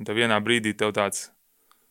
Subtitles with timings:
[0.00, 1.26] Un tad vienā brīdī tev tāds,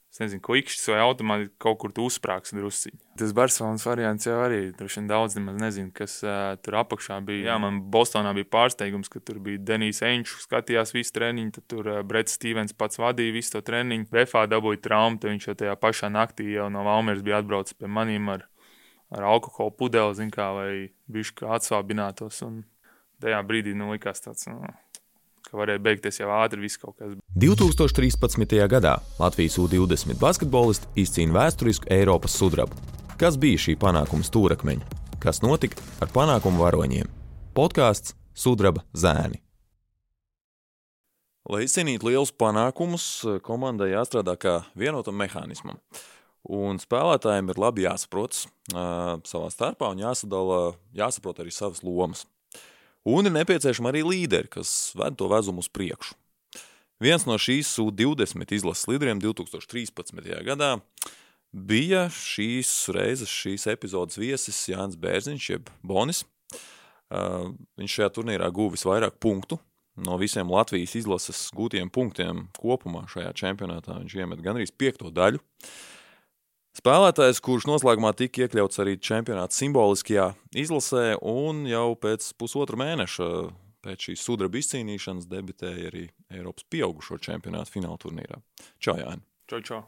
[0.09, 2.97] es nezinu, klikšķis vai automātiski kaut kur uzsprāgs drusciņi.
[3.21, 7.51] Tas Barcelonas variants jau arī droši vien daudz nemaz nezinu, kas uh, tur apakšā bija.
[7.51, 11.91] Jā, man Bostonā bija pārsteigums, ka tur bija Denijs Enčs, skatījās visu treniņu, tad tur
[11.91, 14.09] uh, Brets Stevens pats vadīja visu to treniņu.
[14.17, 17.93] Vefā dabūja traumu, tad viņš jau tajā pašā naktī jau no Valmēras bija atbraucis pie
[17.93, 18.49] maniem ar,
[19.13, 20.71] ar alkohola pudeli, zin kā, vai
[21.13, 22.41] bišķi atsvābinātos.
[22.49, 22.63] Un
[23.21, 24.63] tajā brīdī, nu, likās tāds, nu,
[25.49, 27.17] ka varēja beigties jau ātri viss kaut kas.
[27.39, 28.55] 2013.
[28.71, 32.77] gadā Latvijas U-20 basketbolisti izcīna vēsturisku Eiropas sudrabu.
[33.19, 35.01] Kas bija šī panākuma stūrakmeņa?
[35.19, 37.09] Kas notika ar panākumu varoņiem?
[37.57, 39.41] Podkāsts Sudraba zēni.
[41.49, 43.03] Lai izcīnītu lielus panākumus,
[43.43, 45.79] komandai jāstrādā kā vienotam mehānismam.
[46.47, 50.59] Un spēlētājiem ir labi jāsaprot uh, savā starpā un jāsadala,
[50.95, 52.23] jāsaprot arī savas lomas.
[53.07, 56.17] Un ir nepieciešama arī līderi, kas ved to vezumu uz priekšu.
[56.99, 60.19] Viens no šīs U20 izlases līderiem 2013.
[60.43, 60.73] gadā
[61.53, 66.25] bija šīs reizes, šīs epizodes viesis Jānis Bērziņš, jeb Bonis.
[67.09, 69.57] Uh, viņš šajā turnīrā guvis vairāk punktu
[69.99, 73.95] no visiem Latvijas izlases gūtiem punktiem kopumā šajā čempionātā.
[74.03, 75.39] Viņš iemet gandrīz piekto daļu.
[75.39, 75.71] Uh,
[76.77, 83.29] Spēlētājs, kurš noslēgumā tika iekļauts arī čempionāta simboliskajā izlasē, un jau pēc pusotra mēneša
[83.85, 88.39] pēc šīs sudraba izcīnīšanas debitēja arī Eiropas pieaugušo čempionāta fināla turnīrā.
[88.83, 89.25] Čau, Jāni!
[89.49, 89.81] Čau, čau!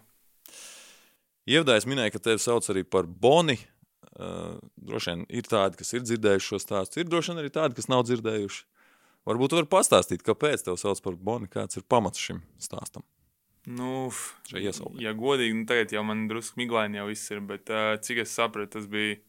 [1.50, 3.58] Ievadājs minēja, ka tevi sauc arī par Boni.
[4.12, 7.78] Uh, droši vien ir tādi, kas ir dzirdējuši šo stāstu, ir droši vien arī tādi,
[7.78, 8.66] kas nav dzirdējuši.
[9.30, 13.06] Varbūt var pastāstīt, kāpēc tev sauc par Boni, kāds ir pamats šim stāstam.
[13.70, 14.10] Nu,
[14.98, 18.34] ja godīgi, nu tagad jau man drusku miglaini jau viss ir, bet uh, cik es
[18.34, 19.20] sapratu, tas bija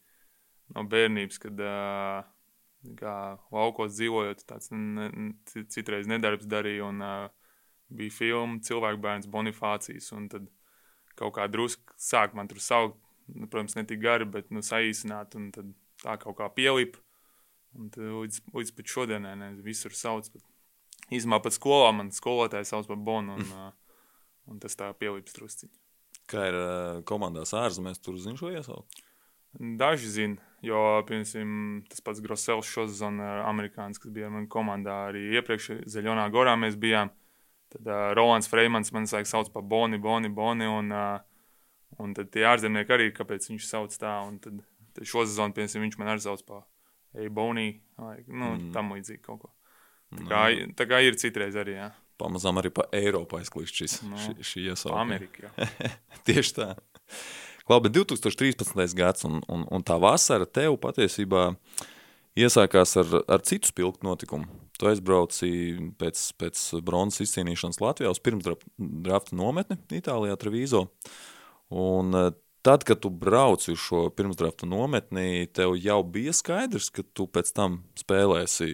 [0.73, 2.23] no bērnības, kad uh,
[2.97, 3.15] kā
[3.53, 5.35] laukos dzīvojot, tāds ne,
[5.69, 7.27] citreiz nedarbs darīja un uh,
[7.93, 10.49] bija filma Cilvēku bērns Bonifācijas, un tad
[11.19, 12.97] kaut kā drusku sāk man tur saukt,
[13.29, 15.69] nu, protams, ne tik gari, bet nu saīsināt, un tad
[16.01, 16.97] tā kaut kā pielip,
[17.77, 22.71] un tad līdz, līdz pat šodienai, ne, visur sauc, bet īsumā pat skolā man skolotāji
[22.73, 23.71] sauc par Bonu, un, uh,
[24.49, 25.73] un tas tā pielips drusciņi.
[26.31, 26.57] Kā ir
[27.09, 29.03] komandās ārzemēs, tur zinu šo iesauku.
[29.53, 35.27] Daži zina, jo, piemēram, tas pats Grosels šo sezonu, amerikānis, kas bija manā komandā, arī
[35.37, 37.11] iepriekš Zaļonā Gorā mēs bijām.
[37.73, 42.31] Tad uh, Rolands Freimans man sāk sauc par Boni, Boni, Boni, un, uh, un tad
[42.33, 44.61] tie ārzemnieki arī, kāpēc viņš sauc tā, un tad,
[44.97, 46.65] tad šo sezonu, piemēram, viņš man arī sauc par
[47.13, 48.69] Ei, Boni, vai, nu, mm.
[48.73, 49.51] tam līdzīgi kaut ko.
[50.13, 50.41] Tā kā,
[50.77, 51.91] tā kā ir citreiz arī, jā.
[52.23, 54.99] Pamazām arī pa Eiropu aizklīst šis, Nu, šī, šī iesauka.
[55.01, 55.67] Ameriku, jā.
[56.27, 56.69] Tieši tā.
[57.69, 58.95] Labi, 2013.
[58.95, 61.51] gads un, un, un tā vasara tev patiesībā
[62.39, 64.47] iesākās ar, ar citu spilgtu notikumu.
[64.79, 65.49] Tu aizbrauci
[66.01, 70.87] pēc, pēc bronzas izcīnīšanas Latvijā uz pirmsdrafta nometni Itālijā, Trevīzo.
[71.73, 72.31] Un eh,
[72.65, 77.53] tad, kad tu brauci uz šo pirmsdrafta nometni, tev jau bija skaidrs, ka tu pēc
[77.55, 78.71] tam spēlēsi,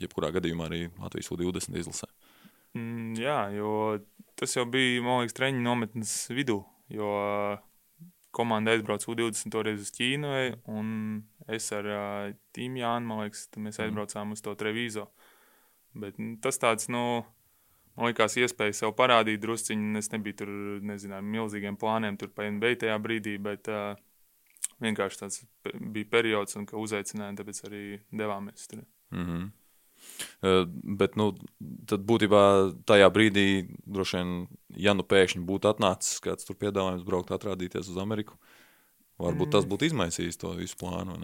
[0.00, 2.08] jebkurā gadījumā arī Latvijas U20 izlasē.
[2.76, 3.70] Mm, jā, jo
[4.36, 6.58] tas jau bija, man liekas, treniņu nometnes vidū,
[6.92, 7.56] jo ā,
[8.36, 10.32] komanda aizbrauca U20 toreiz uz Ķīnu,
[10.68, 10.90] un
[11.48, 15.06] es ar uh, Tīmu Jānu, man liekas, mēs aizbraucām uz to Trevīzo.
[15.96, 17.24] Bet nu, tas tāds, nu,
[17.96, 20.52] man liekas, iespēja sev parādīt drusciņi, es nebiju tur,
[20.84, 23.94] nezinu, ar milzīgiem plāniem tur pa NBA tajā brīdī, bet uh,
[24.84, 25.46] vienkārši tāds
[25.80, 28.84] bija periods, un ka uzaicināja, tāpēc arī devāmies tur.
[29.16, 29.48] Mm -hmm.
[30.42, 31.30] Bet, nu,
[31.88, 32.42] tad būtībā
[32.88, 33.46] tajā brīdī,
[33.86, 34.36] droši vien,
[34.88, 38.38] ja nu pēkšņi būtu atnācis kāds tur piedāvājums braukt, atrādīties uz Ameriku,
[39.22, 41.18] varbūt tas būtu izmaisījis to visu plānu.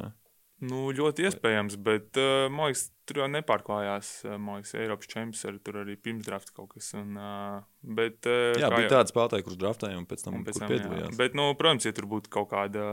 [0.63, 4.11] Nu, ļoti iespējams, bet uh, man liekas, tur jau nepārklājās.
[4.31, 6.93] Man liekas, Eiropas čempions ar tur arī pirms drafta kaut kas.
[6.95, 10.45] Un, uh, bet, uh, Jā, bija jau- tādi spēlētāji, kurus draftēja un pēc tam, un
[10.47, 10.77] pēc tam, jā.
[10.77, 11.19] piedalījās.
[11.19, 12.93] Bet, nu, protams, ja tur būtu kaut kāda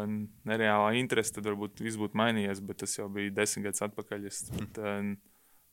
[0.50, 2.64] nereāla interese, tad varbūt viss būtu mainījies.
[2.66, 4.26] Bet tas jau bija desmit gadus atpakaļ.
[4.32, 5.14] Es pat, uh,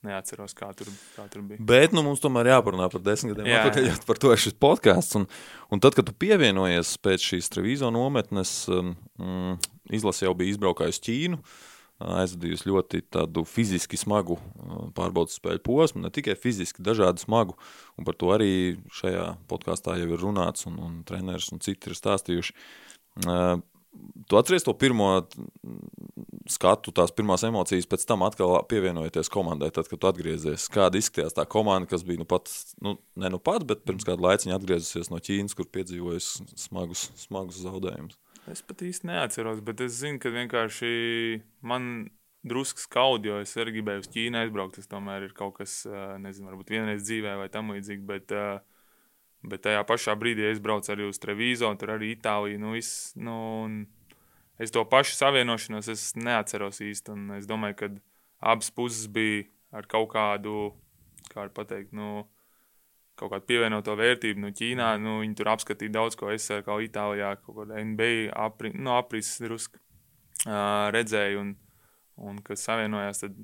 [0.06, 1.60] neatceros, kā tur, kā tur bija.
[1.68, 3.50] Bet nu, mums tomēr jāparunā par desmit gadiem.
[3.52, 3.62] Jā.
[3.62, 5.18] Atpakaļ, jo par to ir šis podkāsts.
[5.20, 5.28] Un,
[5.74, 9.56] un tad, kad tu pievienojies pēc šīs Trevīzo nometnes, um, mm,
[9.98, 11.40] izlase jau bija izbraukājusi Ķīnu.
[11.96, 17.56] Aizvadījusi ļoti tādu fiziski smagu uh, pārbaudas spēļu posmu, ne tikai fiziski, dažādu smagu.
[17.96, 18.50] Un par to arī
[18.98, 22.56] šajā podkāstā jau ir runāts, un, un treneris un citi ir stāstījuši.
[23.96, 25.06] Uh, Tu atceries to pirmo
[26.50, 30.66] skatu, tās pirmās emocijas, pēc tam atkal pievienojoties komandai, tad, kad tu atgriezies.
[30.72, 32.50] Kāda izskatījās tā komanda, kas bija nu pat,
[32.82, 37.62] nu, ne nu pat, bet pirms kāda laiciņa atgriezusies no Ķīnas, kur piedzīvojas smagus, smagus
[37.62, 38.18] zaudējumus.
[38.50, 40.90] Es pat īsti neatceros, bet es zinu, ka vienkārši
[41.66, 42.08] man
[42.46, 44.80] drusku skaudīgi, jo es arī gribēju uz Ķīnu aizbraukt.
[44.80, 48.06] Tas tomēr ir kaut kas, ā, nezinu, varbūt vienreiz dzīvē vai tam līdzīgi.
[48.06, 48.58] Bet, ā,
[49.46, 52.58] Bet tajā pašā brīdī es braucu arī uz Trevizo, tur arī Itāliju.
[52.62, 53.36] Nu, viss, nu,
[54.58, 57.14] es to pašu savienošanos es neatceros īsti.
[57.38, 57.90] Es domāju, ka
[58.54, 59.44] abas puses bija
[59.76, 60.72] ar kaut kādu,
[61.30, 62.24] kā pateikt, nu,
[63.16, 64.42] kaut kādu pievienoto vērtību.
[64.42, 66.30] Nu, Ķīnā nu, viņi tur apskatīja daudz ko.
[66.34, 71.52] Es kā Itālijā kaut kādā NBA apri, nu, aprises drusku uh, redzēju, un,
[72.28, 73.38] un kas savienojās, tad,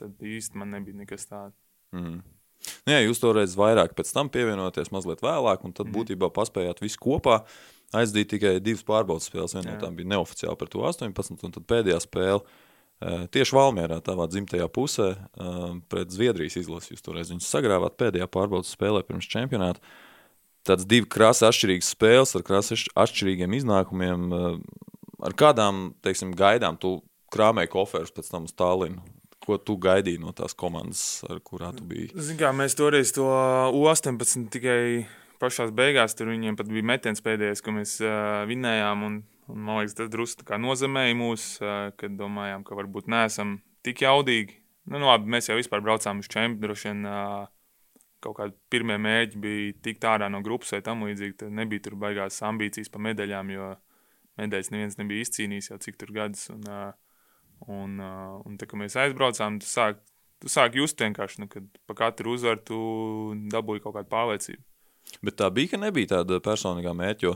[0.00, 1.58] tad īsti man nebija nekas tāds.
[1.96, 2.20] Mm.
[2.86, 5.94] Nu, jā, jūs toreiz vairāk pēc tam pievienoties mazliet vēlāk, un tad mm.
[5.98, 7.42] būtībā paspējāt visu kopā.
[7.96, 9.56] Aizdīt tikai divas pārbaudas spēles.
[9.56, 12.44] Viena no tām bija neoficiāli par to 18, un tad pēdējā spēle
[13.32, 15.14] tieši Valmjerā, tavā dzimtajā pusē,
[15.90, 16.94] pret Zviedrijas izlasi.
[16.94, 19.80] Jūs toreiz viņus sagrāvāt pēdējā pārbaudas spēlē pirms čempionāta.
[20.68, 24.26] Tāds divi krasi atšķirīgas spēles ar krasi atšķirīgiem iznākumiem.
[25.24, 26.98] Ar kādām, teiksim, gaidām tu
[27.32, 29.00] krāmēji koferus pēc tam uz Tallinu?
[29.50, 32.12] Ko tu gaidīji no tās komandas, ar kurām tu biji?
[32.14, 33.26] Zin kā, mēs toreiz to
[33.74, 34.80] U18 tikai
[35.40, 39.04] pašā beigās tur viņiem pat bija metiens pēdējais, ko mēs uh, vinējām.
[39.06, 39.20] Un,
[39.50, 44.58] un, man liekas, tas drusku nozemēja mūs, uh, kad domājām, ka varbūt neesam tik jaudīgi.
[44.90, 46.60] Nu, nu, labi, mēs jau vispār braucām uz čempionu.
[46.64, 47.50] Droši vien uh,
[48.24, 51.38] kaut kādi pirmie mērķi bija tikt ārā no grupas vai tam līdzīgi.
[51.44, 53.70] Tad nebija tur baigās ambīcijas par medaļām, jo
[54.40, 56.48] medaļas neviens nebija izcīnījis jau cik tur gadus.
[56.52, 56.90] Un, uh,
[57.68, 60.00] Un, uh, un tā kā mēs aizbraucām, tu sāk,
[60.40, 62.78] tu sāk just vienkārši, nu, kad pa katru uzvaru tu
[63.52, 64.62] dabūji kaut kādu pārliecību.
[65.26, 67.34] Bet tā bija, ka nebija tāda personīgā mērķa, jo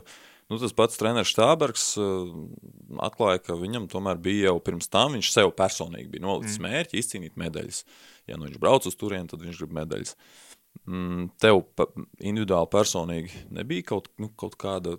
[0.49, 2.33] nu, tas pats treneris Štābergs uh,
[3.05, 6.67] atklāja, ka viņam tomēr bija jau pirms tam, viņš sev personīgi bija nolicis mm.
[6.69, 7.83] mērķi izcīnīt medaļas.
[8.29, 10.15] Ja nu viņš brauc uz turieni, tad viņš grib medaļas.
[10.85, 11.87] Mm, tev pa,
[12.19, 14.97] individuāli personīgi nebija kaut, nu, kaut kāda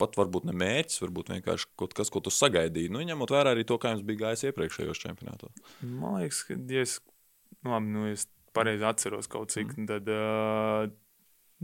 [0.00, 2.92] pat varbūt ne mērķis, varbūt vienkārši kaut kas, ko tu sagaidīji.
[2.94, 5.74] Nu, ņemot vērā arī to, kā jums bija gājis iepriekšējos čempionātos.
[5.82, 6.98] Man liekas, ka, ja es,
[7.62, 9.88] nu, labi, nu, es pareizi atceros kaut cik, mm.
[9.90, 10.88] tad uh,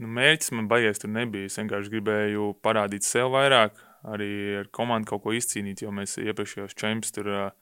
[0.01, 1.51] nu, mērķis man baigies tur nebija.
[1.51, 3.79] Es vienkārši gribēju parādīt sev vairāk,
[4.15, 4.31] arī
[4.63, 7.31] ar komandu kaut ko izcīnīt, jo mēs iepriekšējos čempionātos tur.
[7.31, 7.53] Uh,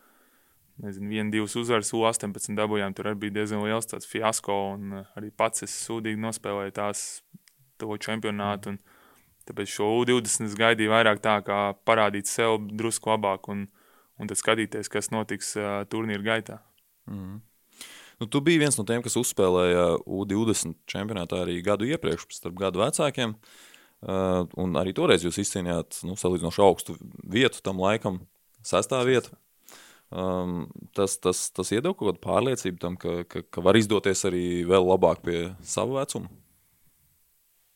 [0.83, 2.95] Nezinu, viena, divas uzvaras, U-18 dabūjām.
[2.97, 7.03] Tur arī bija diezgan liels fiasko, un arī pats es sūdīgi nospēlēju tās
[7.79, 8.73] to čempionātu.
[8.73, 8.79] Un,
[9.49, 13.67] Tāpēc šo U20 gaidīju vairāk tā, kā parādīt sev drusku labāk un,
[14.21, 16.61] un tad skatīties, kas notiks uh, turnīra gaitā.
[17.11, 17.41] Mm.
[18.23, 22.83] Nu, tu biji viens no tiem, kas uzspēlēja U20 čempionātā arī gadu iepriekš, starp gadu
[22.85, 23.35] vecākiem.
[24.03, 28.21] Uh, un arī toreiz jūs izcīnījāt nu, salīdzinoši augstu vietu tam laikam,
[28.67, 29.35] sestā vieta.
[30.12, 34.44] Um, tas, tas, tas iedod kaut kādu pārliecību tam, ka, ka, ka var izdoties arī
[34.69, 36.29] vēl labāk pie sava vecuma.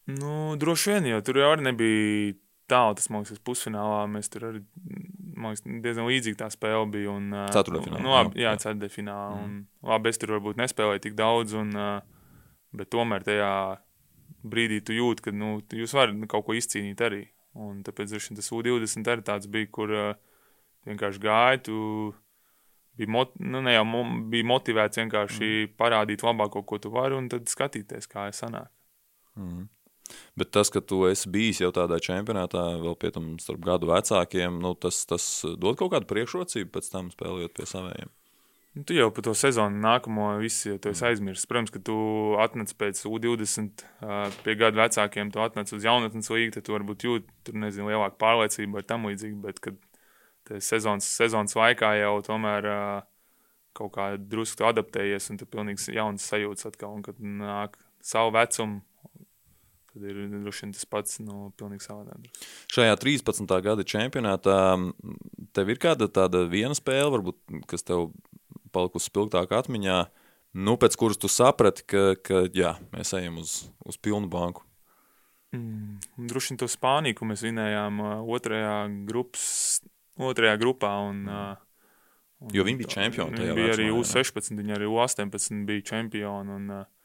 [0.06, 2.34] Nu, droši vien, jo tur jau arī nebija
[2.70, 2.96] tālu.
[2.98, 7.14] Tas, man liekas, pusfinālā mēs tur arī liekas, diezgan līdzīgi tā spēle bija.
[7.14, 8.02] Un, ceturtdaļfinālā.
[8.04, 9.32] Nu, labi, jā, ceturtdaļfinālā.
[9.34, 9.56] Mm.
[9.56, 11.74] Un, labi, es tur varbūt nespēlēju tik daudz, un,
[12.76, 13.50] bet tomēr tajā
[14.46, 17.24] brīdī tu jūti, ka nu, jūs varat kaut ko izcīnīt arī.
[17.56, 19.92] Un tāpēc tas U20 arī tāds bija, kur
[20.86, 21.62] vienkārši gāja.
[21.66, 21.78] Tu,
[23.00, 23.86] bija, mot, nu, ne jau
[24.30, 25.78] bija motivēts vienkārši mm.
[25.80, 28.70] parādīt labāko, ko tu vari, un tad skatīties, kā tas sanāk.
[29.40, 29.66] Mm.
[30.38, 34.60] Bet tas, ka tu esi bijis jau tādā čempionātā, vēl pie tam starp gadu vecākiem,
[34.62, 35.26] nu, tas, tas
[35.58, 38.12] dod kaut kādu priekšrocību pēc tam spēlējot pie saviem.
[38.76, 41.48] Nu, tu jau par to sezonu nākamo visu jau esi aizmirsis.
[41.48, 41.96] Protams, ka tu
[42.44, 43.84] atnāc pēc U20
[44.44, 48.20] pie gadu vecākiem, tu atnāc uz jaunatnes līgu, tad tu varbūt jūti tur nezinu lielāku
[48.20, 49.80] pārliecību vai tam līdzīgi, bet kad
[50.60, 52.68] sezonas, sezonas laikā jau tomēr
[53.76, 58.82] kaut kā drusku adaptējies un tu pilnīgi jauns sajūtas atkal, un kad nāk savu vecumu
[59.96, 62.28] tad ir droši vien tas pats no pilnīgi savādāk.
[62.72, 63.56] Šajā 13.
[63.64, 64.58] gada čempionātā
[65.56, 68.10] tev ir kāda tāda viena spēle, varbūt, kas tev
[68.76, 69.98] palikusi spilgtāk atmiņā,
[70.60, 74.66] nu, pēc kuras tu saprati, ka, ka jā, mēs ejam uz, uz pilnu banku.
[75.56, 78.74] Mm, droši vien to Spāniju, ko mēs vinējām otrajā,
[79.08, 79.46] grupas,
[80.20, 80.90] otrajā grupā.
[81.08, 81.62] Un, mm.
[82.44, 83.38] Un, jo viņi bija čempioni.
[83.40, 86.58] Viņi bija arī U16, viņi arī U18 bija čempioni.
[86.58, 86.95] Un, uh,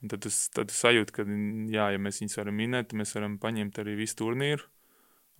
[0.00, 1.24] Un tad es, tad es sajūtu, ka,
[1.72, 4.64] jā, ja mēs viņus varam minēt, tad mēs varam paņemt arī visu turnīru.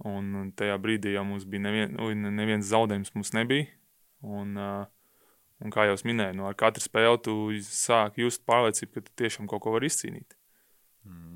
[0.08, 1.96] Un tajā brīdī jau mums bija nevien,
[2.36, 3.68] neviens zaudējums, mums nebija.
[4.24, 9.16] Un, un kā jau minēju, no nu, katra spēle tu sāki just pārliecību, ka tu
[9.22, 10.36] tiešām kaut ko vari izcīnīt.
[11.08, 11.29] Mm.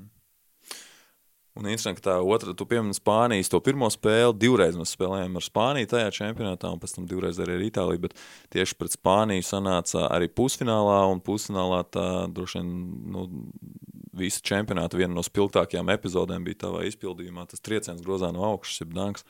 [1.55, 5.45] Un interesanti, ka tā otra, tu piemini Spānijas to pirmo spēli, divreiz mēs spēlējām ar
[5.45, 8.17] Spāniju tajā čempionātā, un pēc tam divreiz arī ar Itāliju, bet
[8.51, 12.73] tieši pret Spāniju sanāca arī pusfinālā, un pusfinālā tā droši vien,
[13.15, 13.23] nu,
[14.19, 18.91] visa čempionāta viena no spilgtākajām epizodēm bija tavā izpildījumā, tas trieciens grozā no augšas, jeb
[18.95, 19.23] danks.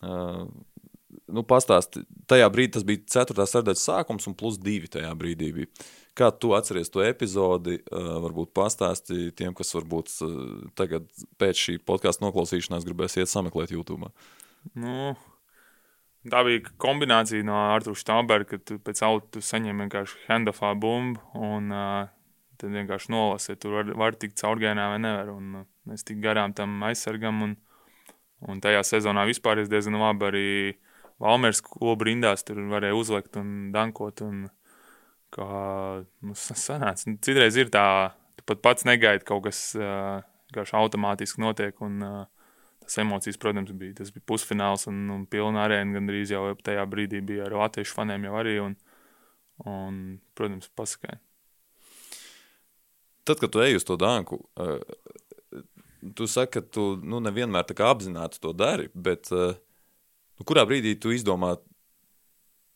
[0.00, 0.46] Uh,
[1.28, 3.46] nu, pastāsti, tajā brīdī tas bija 4.
[3.52, 5.72] sadaļas sākums un plus 2 tajā brīdī bija.
[6.14, 10.34] Kā tu atceries to epizodi, uh, varbūt pastāsti tiem, kas varbūt uh,
[10.78, 11.08] tagad
[11.42, 14.12] pēc šī podkāstu noklausīšanās gribēs iet sameklēt YouTube?
[14.78, 15.14] Nu,
[16.30, 21.74] tā bija kombinācija no Artura Štāberga, kad tu pēc auta saņem vienkārši handoffā bumbu un
[21.74, 22.06] uh,
[22.62, 25.34] tad vienkārši nolasi, tur var, var tikt caurgēnā vai nevar.
[25.34, 27.58] Un, uh, mēs tik garām tam aizsargam un,
[28.46, 30.48] un tajā sezonā vispār es diezgan labi arī
[31.22, 34.22] Valmērs klubu rindās tur varēja uzlikt un dankot.
[34.26, 34.46] Un,
[35.34, 35.48] kā
[36.24, 37.08] mums sanāca.
[37.08, 37.86] Nu, citreiz ir tā,
[38.38, 40.22] tu pat pats negaidi kaut kas uh,
[40.54, 41.76] automātiski notiek.
[41.84, 42.00] Un,
[42.84, 43.96] tas emocijas, protams, bija.
[44.00, 45.96] Tas bija pusfināls un, un pilna arēna.
[45.98, 48.58] Gandrīz jau tajā brīdī bija ar latviešu faniem jau arī.
[48.62, 48.76] Un,
[49.70, 50.00] un,
[50.36, 51.20] protams, pasakāja.
[53.24, 55.62] Tad, kad tu ej uz to dāngu, uh,
[56.12, 61.54] tu saki, ka tu nu, nevienmēr apzināti to dari, bet nu, kurā brīdī tu izdomā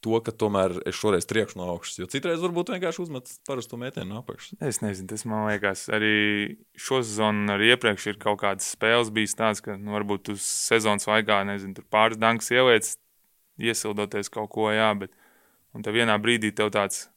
[0.05, 1.99] to, ka tomēr es šoreiz triekšu no augšas.
[2.01, 4.59] Jo citreiz varbūt vienkārši uzmet parasto mētēju no apakšas.
[4.63, 6.15] Es nezinu, tas man liekas, arī
[6.79, 11.09] šo sezonu, arī iepriekš ir kaut kādas spēles bijis tāds, ka nu, varbūt uz sezonas
[11.11, 12.95] laikā, nezinu, tur pāris dankas ieliec,
[13.59, 15.15] iesildoties kaut ko, jā, bet
[15.75, 17.09] un tad vienā brīdī tev tāds,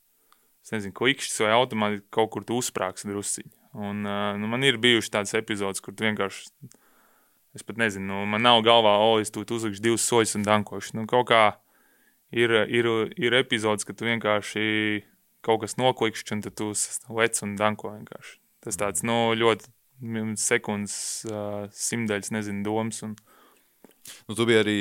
[0.65, 3.53] es nezinu, klikšķis vai automātiski kaut kur uzsprāgs drusciņi.
[3.71, 6.49] Un uh, nu, man ir bijuši tādas epizodes, kur vienkārši,
[7.55, 10.97] es pat nezinu, nu, man nav galvā, o, es tu uzlikšu divus soļus un dankošu.
[10.97, 11.43] Nu, kaut kā,
[12.31, 14.65] ir, ir, ir epizodes, kad tu vienkārši
[15.45, 16.71] kaut kas noklikšķi, un tu
[17.17, 18.37] lec un danko vienkārši.
[18.61, 19.71] Tas tāds, nu, ļoti
[20.41, 20.95] sekundes,
[21.29, 23.01] uh, simtaļas, nezinu, domas.
[23.05, 23.15] Un...
[24.29, 24.77] Nu, tu biji arī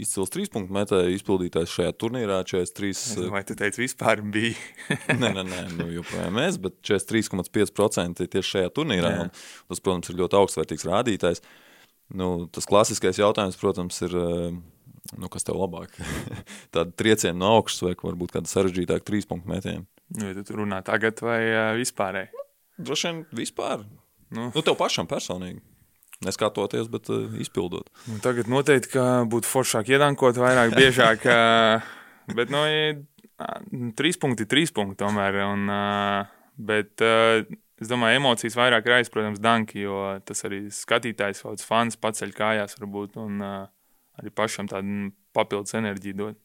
[0.00, 2.40] izcils trīs punktu metēju izpildītājs šajā turnīrā.
[2.46, 4.54] 43, nezinu, vai tu teici, vispār bija?
[5.20, 9.14] nē, nē, nē, nu, joprojām mēs, bet 43,5% tieši šajā turnīrā.
[9.24, 9.32] Un,
[9.70, 11.44] tas, protams, ir ļoti augstvērtīgs rādītājs.
[12.20, 14.14] Nu, tas klasiskais jautājums, protams, ir
[15.18, 15.96] nu, kas tev labāk?
[16.74, 19.86] Tāda trieciena no augšas vai varbūt kāda sarežģītāka trīs punktu metiena?
[20.16, 22.30] Nu, ja tu runā tagad vai uh, vispārēji?
[22.80, 23.84] Droši vien vispār.
[24.30, 24.48] Nu.
[24.54, 25.60] nu, tev pašam personīgi.
[26.24, 27.88] Neskatoties, bet uh, izpildot.
[28.10, 29.00] Nu, tagad noteikti
[29.30, 31.24] būtu foršāk iedankot vairāk, biežāk.
[31.24, 31.90] Uh,
[32.38, 33.56] bet, nu, ja,
[33.98, 35.40] trīs punkti, trīs punkti tomēr.
[35.46, 37.40] Un, uh, bet, uh,
[37.80, 43.16] es domāju, emocijas vairāk raisa, protams, Danki, jo tas arī skatītājs, fans paceļ kājās varbūt.
[43.20, 43.68] Un, uh,
[44.20, 46.38] arī pašam tādu papildus enerģiju dod.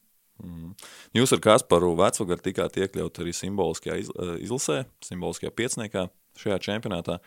[0.43, 0.73] Mm.
[1.15, 6.07] Jūs ar Kasparu Vecvagaru tikāt iekļaut arī simboliskajā eh, izlasē, simboliskajā piecniekā
[6.41, 7.21] šajā čempionātā.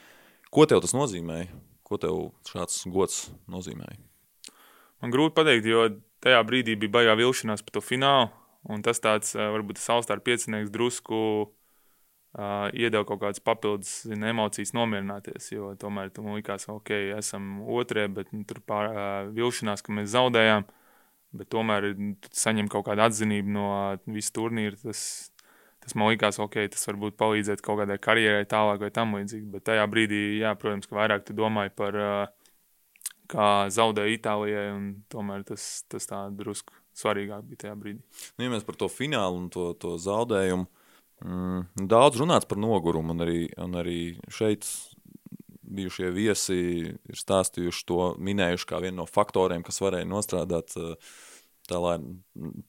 [0.52, 1.48] Ko tev tas nozīmēja?
[1.88, 3.96] Ko tev šāds gods nozīmēja?
[5.00, 5.86] Man grūti pateikt, jo
[6.24, 8.28] tajā brīdī bija baigā vilšanās par to finālu.
[8.68, 11.48] Un tas tāds, eh, varbūt Alstāra piecinieks drusku
[12.38, 15.50] uh, iedeva kaut kādas papildus zin, emocijas, nomierināties.
[15.52, 20.12] Jo tomēr tam likās, ok, esam otrē, bet nu, tur pār uh, vilšanās, ka mēs
[20.14, 20.68] zaudējām.
[21.38, 21.90] Bet tomēr
[22.32, 23.66] saņemt kaut kādu atzinību no
[24.08, 24.78] visu turnīru.
[24.80, 25.02] Tas,
[25.84, 29.50] tas man likās, ok, tas varbūt palīdzēt kaut kādai karjerai tālāk vai tam līdzīgi.
[29.52, 32.48] Bet tajā brīdī, jā, protams, ka vairāk tu domāji par, uh,
[33.28, 38.00] kā zaudēja Itālijai, un tomēr tas, tas tā drusku svarīgāk bija tajā brīdī.
[38.38, 40.66] Nu, ja mēs par to finālu un to, to zaudējumu
[41.24, 44.66] Mm, daudz runāts par nogurumu, un arī, un arī šeit
[45.68, 46.58] bijušie viesi
[46.94, 51.16] ir stāstījuši to, minējuši kā vienu no faktoriem, kas varēja nostrādāt eh,
[51.68, 51.96] tā, lai,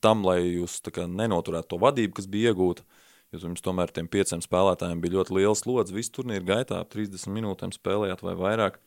[0.03, 2.85] tam, lai jūs kā, nenoturētu to vadību, kas bija iegūta.
[3.29, 5.93] Jo jums tomēr tiem pieciem spēlētājiem bija ļoti liels slodzi.
[5.93, 8.79] Visu turnīru gaitā ap 30 minūtēm spēlējāt vai vairāk.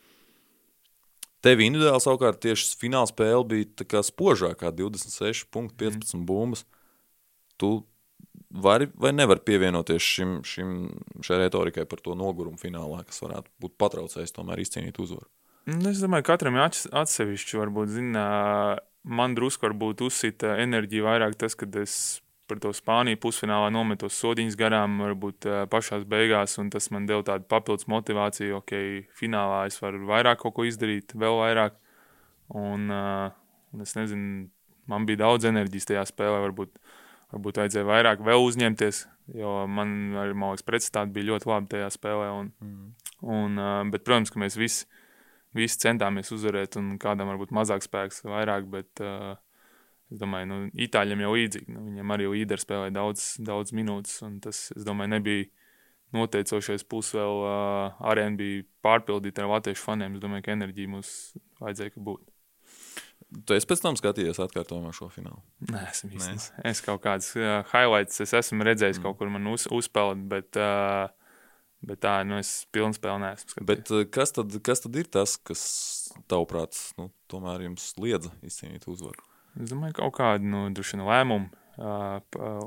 [1.42, 6.26] Tev individuāli savukārt tieši fināla spēle bija spožākā, 26,15 mm.
[6.26, 6.64] bumbas.
[7.54, 7.71] Tu
[8.52, 10.73] vari vai nevar pievienoties šim, šim,
[11.25, 15.28] šai retorikai par to nogurumu finālā, kas varētu būt patraucējis tomēr izcīnīt uzvaru?
[15.71, 17.59] Nu, es domāju, ka katram ir atsevišķi.
[17.61, 18.25] Varbūt, zina,
[19.06, 21.94] man drusku varbūt uzsita enerģija vairāk tas, kad es
[22.50, 27.47] par to Spāniju pusfinālā nometos sodiņas garām, varbūt pašās beigās, un tas man deva tādu
[27.49, 28.75] papildus motivāciju, ok,
[29.16, 31.78] finālā es varu vairāk kaut ko izdarīt, vēl vairāk.
[32.59, 34.50] Un, un es nezinu,
[34.90, 36.75] man bija daudz enerģijas tajā spēlē, varbūt
[37.32, 39.04] varbūt vajadzēja vairāk vēl uzņemties,
[39.38, 42.28] jo man arī, man liekas, pretstāti bija ļoti labi tajā spēlē.
[42.40, 42.90] Un, mm.
[43.36, 43.62] un,
[43.92, 44.84] bet, protams, ka mēs visi,
[45.56, 51.32] visi centāmies uzvarēt, un kādam varbūt mazāk spēks, vairāk, bet es domāju, nu, Itāļiem jau
[51.36, 51.72] līdzīgi.
[51.72, 55.48] Nu, viņam arī līderi spēlēja daudz, daudz minūtes, un tas, es domāju, nebija
[56.12, 60.18] noteicošais puses vēl uh, arēna bija pārpildīta ar latviešu faniem.
[60.18, 61.14] Es domāju, ka enerģija mums
[61.62, 62.31] vajadzēja būt.
[63.32, 65.40] Tu esi pēc tam skatījies atkārtojumā šo finālu?
[65.70, 66.64] Nē, esmu īstenībā.
[66.68, 69.06] Es kaut kādas uh, highlights es esmu redzējis, mm.
[69.06, 71.08] kaut kur man uz, uzspēlēt, bet, uh,
[71.88, 73.68] bet tā, nu, es pilnu spēli neesmu skatījis.
[73.70, 75.64] Bet uh, kas tad, kas tad ir tas, kas,
[76.28, 79.24] tavuprāt, nu, tomēr jums liedza izcīnīt uzvaru?
[79.60, 80.66] Es domāju, kaut kādu nu,
[81.08, 82.20] lēmumu uh,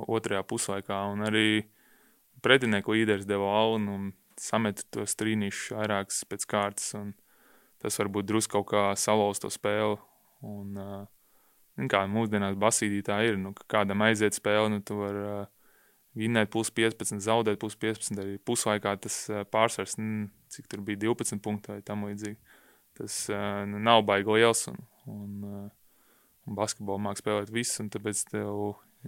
[0.10, 0.98] otrajā puslaikā.
[1.14, 1.48] Un arī
[2.46, 4.10] pretinieku līderis deva aunu un
[4.42, 6.92] sameta tos trīnīšus vairākas pēc kārtas.
[7.82, 9.98] Tas varbūt drusku kaut kā salauzt to spēli.
[10.46, 15.48] Un, uh, kā mūsdienās basītī tā ir, nu, kādam aiziet spēle, nu, tu vari uh,
[16.16, 18.20] vinnēt plus 15, zaudēt plus 15.
[18.22, 22.38] Arī puslaikā tas uh, pārsvars, mm, cik tur bija 12 punkti vai tam līdzīgi.
[22.96, 24.68] Tas uh, nu, nav baigi liels.
[24.72, 24.80] Un,
[25.12, 25.66] un, uh,
[26.46, 28.50] un basketbolu mākslinieks spēlēt visu, un tāpēc tev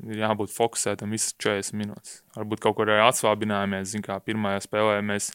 [0.06, 2.22] ir jābūt fokusētam visas 40 minūtes.
[2.36, 3.94] Varbūt kaut kur arī atsvābinājāmies.
[3.94, 5.32] Zin, kā pirmajā spēlē mēs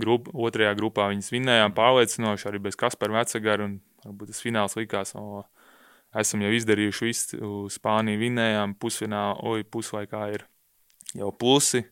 [0.00, 5.14] grup, otrajā grupā viņas vinnējām pārliecinoši, arī bez Kaspara Vecagara, un varbūt tas fināls likās,
[5.18, 5.42] o,
[6.18, 10.46] esam jau izdarījuši visu, Spāniju vinnējām, pusfinālā, oi, puslaikā ir
[11.18, 11.84] jau plusi,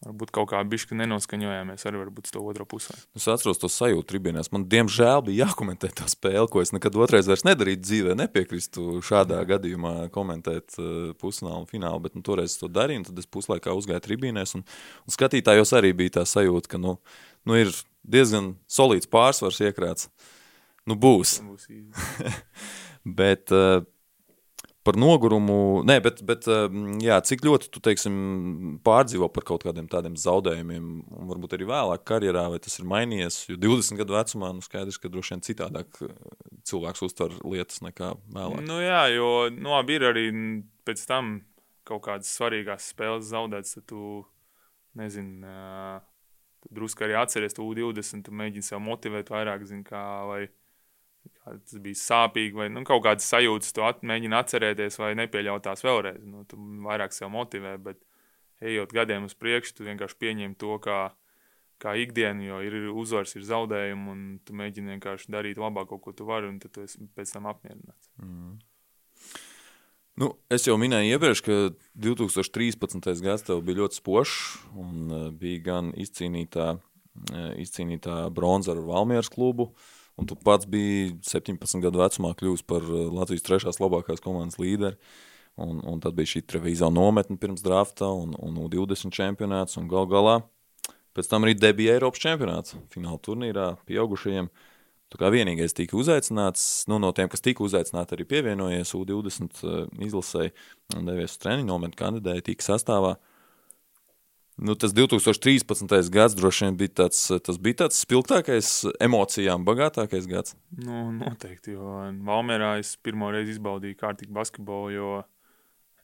[0.00, 2.94] Varbūt kaut kā bišķi nenoskaņojāmies arī varbūt to otro pusē.
[3.18, 4.48] Es atceros to sajūtu tribīnēs.
[4.48, 8.14] Man, diemžēl, bija jākomentē tā spēle, ko es nekad otrreiz vairs nedarītu dzīvē.
[8.16, 13.20] Nepiekrīstu šādā gadījumā komentēt uh, pusfinālu un finālu, bet nu, toreiz to darīju, un tad
[13.20, 14.64] es puslaikā uzgāju tribīnēs, un,
[15.04, 16.96] un skatītājos arī bija tā sajūta, ka nu,
[17.44, 20.08] nu ir diezgan solīts pārsvars iekrāts.
[20.90, 21.38] Nu būs.
[21.46, 21.70] būs
[23.20, 23.80] bet uh,
[24.86, 25.82] par nogurumu.
[25.86, 28.14] Nē, bet, bet ehm, jā, cik ļoti tu teiksim,
[28.86, 33.42] pārdzīvo par kaut kādiem tādiem zaudējumiem, un varbūt arī vēlāk karjerā, vai tas ir mainījies.
[33.52, 36.14] Jo 20 gadu vecumā nu, skaidrs, ka droši vien citādāk eh,
[36.68, 38.64] cilvēks uztver lietas nekā vēlāk.
[38.66, 40.26] Nu, jā, jo nu, ir arī
[40.88, 41.40] pēc tam
[41.88, 43.76] kaut kādas svarīgās spēles zaudētas.
[43.76, 44.22] Tad tu
[44.98, 46.00] nezini, uh,
[46.72, 50.02] drusku arī atceries to U20, tu mēģini sev motivēt vairāk, zini, kā.
[50.30, 50.42] Vai,
[51.44, 55.84] tas bija sāpīgi, vai nu, kaut kādas sajūtas, tu at, mēģini atcerēties, vai nepieļaut tās
[55.86, 56.22] vēlreiz.
[56.26, 58.00] Nu, tu vairāk sev motivē, bet
[58.64, 61.00] ejot gadiem uz priekšu, tu vienkārši pieņem to kā,
[61.82, 66.28] kā ikdienu, jo ir uzvars, ir zaudējumi, un tu mēģini vienkārši darīt labāko, ko tu
[66.28, 68.12] vari, un tad tu esi pēc tam apmierināts.
[68.22, 68.58] Mm.
[70.20, 71.54] Nu, es jau minēju iepriekš, ka
[71.96, 73.22] 2013.
[73.24, 74.34] gads tev bija ļoti spožs,
[74.76, 80.68] un uh, bija gan izcīnītā, uh, izcīnītā bronza ar Valmieras klubu, uh, Un tu pats
[80.68, 84.98] biji 17 gadu vecumā kļuvis par eh, Latvijas trešās labākās komandas līderi.
[85.60, 89.78] Un, un tad bija šī Trevīzā nometne pirms drafta un, un U20 čempionāts.
[89.80, 90.42] Un gal galā
[91.16, 94.52] pēc tam arī debija Eiropas čempionāts fināla turnīrā pieaugušajiem.
[95.10, 99.82] Tu kā vienīgais tika uzaicināts, nu, no tiem, kas tika uzaicināti, arī pievienojies U20 eh,
[100.06, 100.54] izlasēji
[101.00, 103.16] un devies uz treniņu, nometni kandidēja, tika sastāvā.
[103.16, 103.29] Uh,
[104.60, 106.10] Nu, tas 2013.
[106.12, 110.52] gads droši vien bija tāds, tas bija tāds spilgtākais, emocijām bagātākais gads.
[110.76, 111.94] Nu, noteikti, jo
[112.28, 115.14] Valmērā es pirmo reizi izbaudīju kārtīgi basketbolu, jo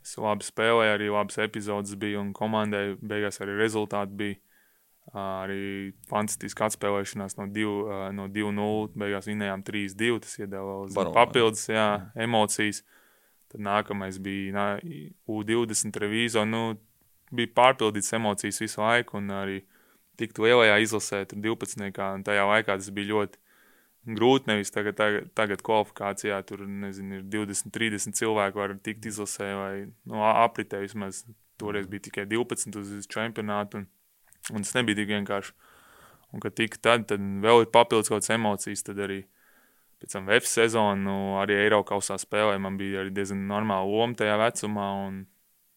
[0.01, 4.41] es labi spēlēju, arī labas epizodes bija un komandai beigās arī rezultāti bija.
[5.15, 11.85] Arī fantastiski atspēlēšanās no 2-0, no beigās vinējām 3-2, tas iedeva vēl papildus jā,
[12.25, 12.81] emocijas.
[13.53, 14.73] Tad nākamais bija
[15.31, 16.43] U20 revīzija.
[16.51, 16.73] Nu,
[17.35, 19.61] bija pārpildīts emocijas visu laiku, un arī
[20.21, 21.91] tikt lielajā izlasē, tur 12.
[22.15, 23.41] un tajā laikā tas bija ļoti
[24.17, 24.51] grūti.
[24.51, 29.75] Nevis tagad, tagad, tagad kvalifikācijā tur nezinu, ir 20, 30 cilvēki, var tikt izlasē vai
[30.07, 31.25] nu, apritē vismaz.
[31.57, 33.87] Toreiz bija tikai 12 uz čempionātu, un,
[34.53, 35.55] un tas nebija tik vienkārši.
[36.35, 39.23] Un, kad tika tad, tad vēl ir papildus kaut kādas emocijas, tad arī
[40.03, 44.89] pēc tam VF sezonu, nu, arī Eiropausā spēlē man bija diezgan normāla loma tajā vecumā,
[45.07, 45.23] un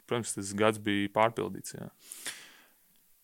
[0.09, 1.77] protams, tas gads bija pārpildīts.
[1.77, 1.89] Jā.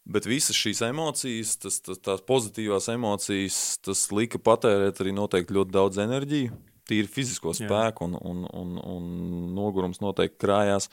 [0.06, 5.74] Bet visas šīs emocijas, tas, tas, tās pozitīvās emocijas, tas lika patērēt arī noteikti ļoti
[5.74, 6.54] daudz enerģiju,
[6.86, 9.10] tīri fizisko spēku, un, un, un, un
[9.58, 10.92] nogurums noteikti krājās.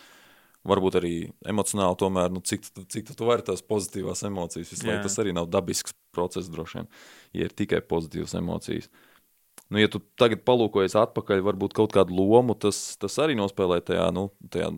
[0.68, 1.14] Varbūt arī
[1.50, 4.70] emocionāli, tomēr, nu, cik, cik tu vari tās pozitīvās emocijas.
[4.70, 6.92] Visu laiku tas arī nav dabisks process, droši vien,
[7.35, 8.88] ja ir tikai pozitīvas emocijas.
[9.72, 14.07] Nu, ja tu tagad palūkojies atpakaļ, varbūt kaut kādu lomu, tas, tas arī nospēlē tajā,
[14.14, 14.70] nu, tajā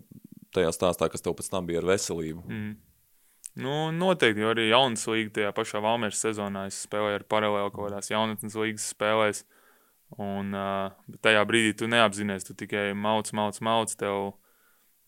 [0.55, 2.45] tajā stāstā, kas tev pēc tam bija ar veselību.
[2.47, 2.75] Mm.
[3.55, 7.87] Nu, noteikti, jo arī jaunas līnijas tajā pašā Valmēras sezonā es spēlēju ar paralēli kaut
[7.87, 9.45] kādās jaunatnes līnijas spēlēs.
[10.19, 13.95] Un uh, tajā brīdī tu neapzinājies, tu tikai mauc, mauc, mauc.
[13.99, 14.35] Tev,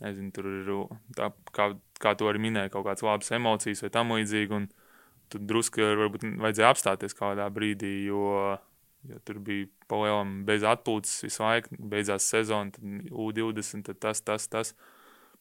[0.03, 0.71] nezinu, tur ir
[1.19, 1.69] tā, kā,
[2.03, 4.61] kā tu arī minēji, kaut kādas labas emocijas vai tam līdzīgi.
[4.61, 4.71] Un
[5.31, 8.55] tu drusku varbūt vajadzēja apstāties kādā brīdī, jo,
[9.11, 11.75] jo tur bija palielam bez atpūtas visu laiku.
[11.83, 14.71] Beidzās sezona, tad U20, tad tas, tas, tas.
[14.71, 14.95] tas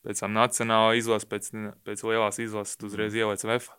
[0.05, 1.51] pēc tam nacionālā izlase, pēc,
[1.87, 3.77] pēc lielās izlases uzreiz ieliec VFA,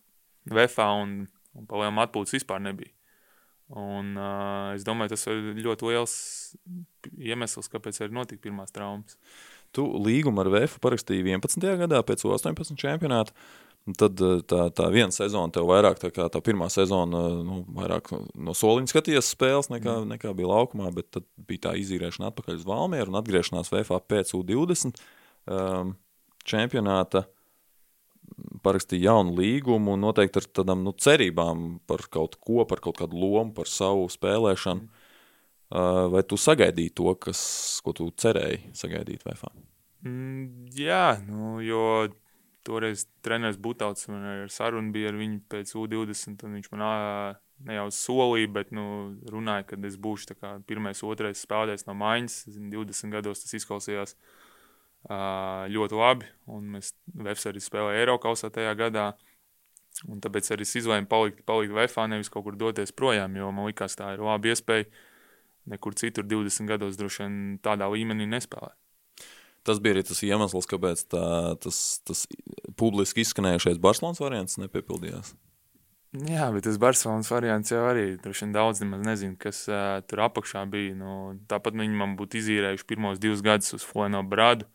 [0.51, 1.17] VFA un,
[1.57, 2.93] un palielam atpūtas vispār nebija.
[3.67, 6.17] Un, uh, es domāju, tas ir ļoti liels
[7.19, 9.19] iemesls, kāpēc arī notika pirmās traumas.
[9.75, 11.67] Tu līgumu ar VF parakstīji 11.
[11.83, 13.35] gadā pēc 18 čempionāta.
[13.87, 14.19] Tad
[14.51, 18.91] tā, tā viena sezona tev vairāk, tā kā tā pirmā sezona, nu, vairāk no soliņa
[18.91, 20.09] skaties spēles nekā, mm.
[20.17, 24.35] nekā bija laukumā, bet tad bija tā izīrēšana atpakaļ uz Valmieru un atgriešanās VFA pēc
[24.35, 25.95] U20 um,
[26.47, 27.27] čempionāta.
[28.65, 33.19] Parakstīja jaunu līgumu un noteikti ar tādām nu, cerībām par kaut ko, par kaut kādu
[33.21, 34.87] lomu, par savu spēlēšanu.
[34.87, 35.03] Mm.
[35.67, 37.41] Uh, vai tu sagaidīji to, kas,
[37.83, 39.49] ko tu cerēji sagaidīt VFA?
[40.07, 41.81] Mm, jā, nu, jo
[42.67, 46.85] toreiz treneris Butauts man ar sarunu bija ar viņu pēc U20, un viņš man
[47.67, 48.87] ne jau solīja, bet nu,
[49.33, 52.39] runāja, ka es būšu kā, pirmais, otrais spēlētājs no maiņas.
[52.71, 54.15] 20 gados tas izklausījās
[55.07, 59.11] ļoti labi, un mēs Vēfs arī spēlējām Eiropausā tajā gadā.
[60.05, 63.71] Un tāpēc arī es izlēmu palikt, palikt VFā, nevis kaut kur doties projām, jo man
[63.71, 64.91] likās, tā ir laba iespēja.
[65.73, 68.77] Nekur citur 20 gados droši vien tādā līmenī nespēlēt.
[69.67, 71.25] Tas bija arī tas iemesls, kāpēc tā,
[71.59, 72.27] tas, tas
[72.79, 75.33] publiski izskanējušais Barcelonas variants nepiepildījās.
[76.29, 80.23] Jā, bet tas Barcelonas variants jau arī droši vien daudz nemaz nezina, kas uh, tur
[80.29, 80.95] apakšā bija.
[80.97, 81.17] Nu,
[81.51, 84.69] tāpat viņi man būtu izīrējuši pirmos divus gadus uz Fueno Bradu.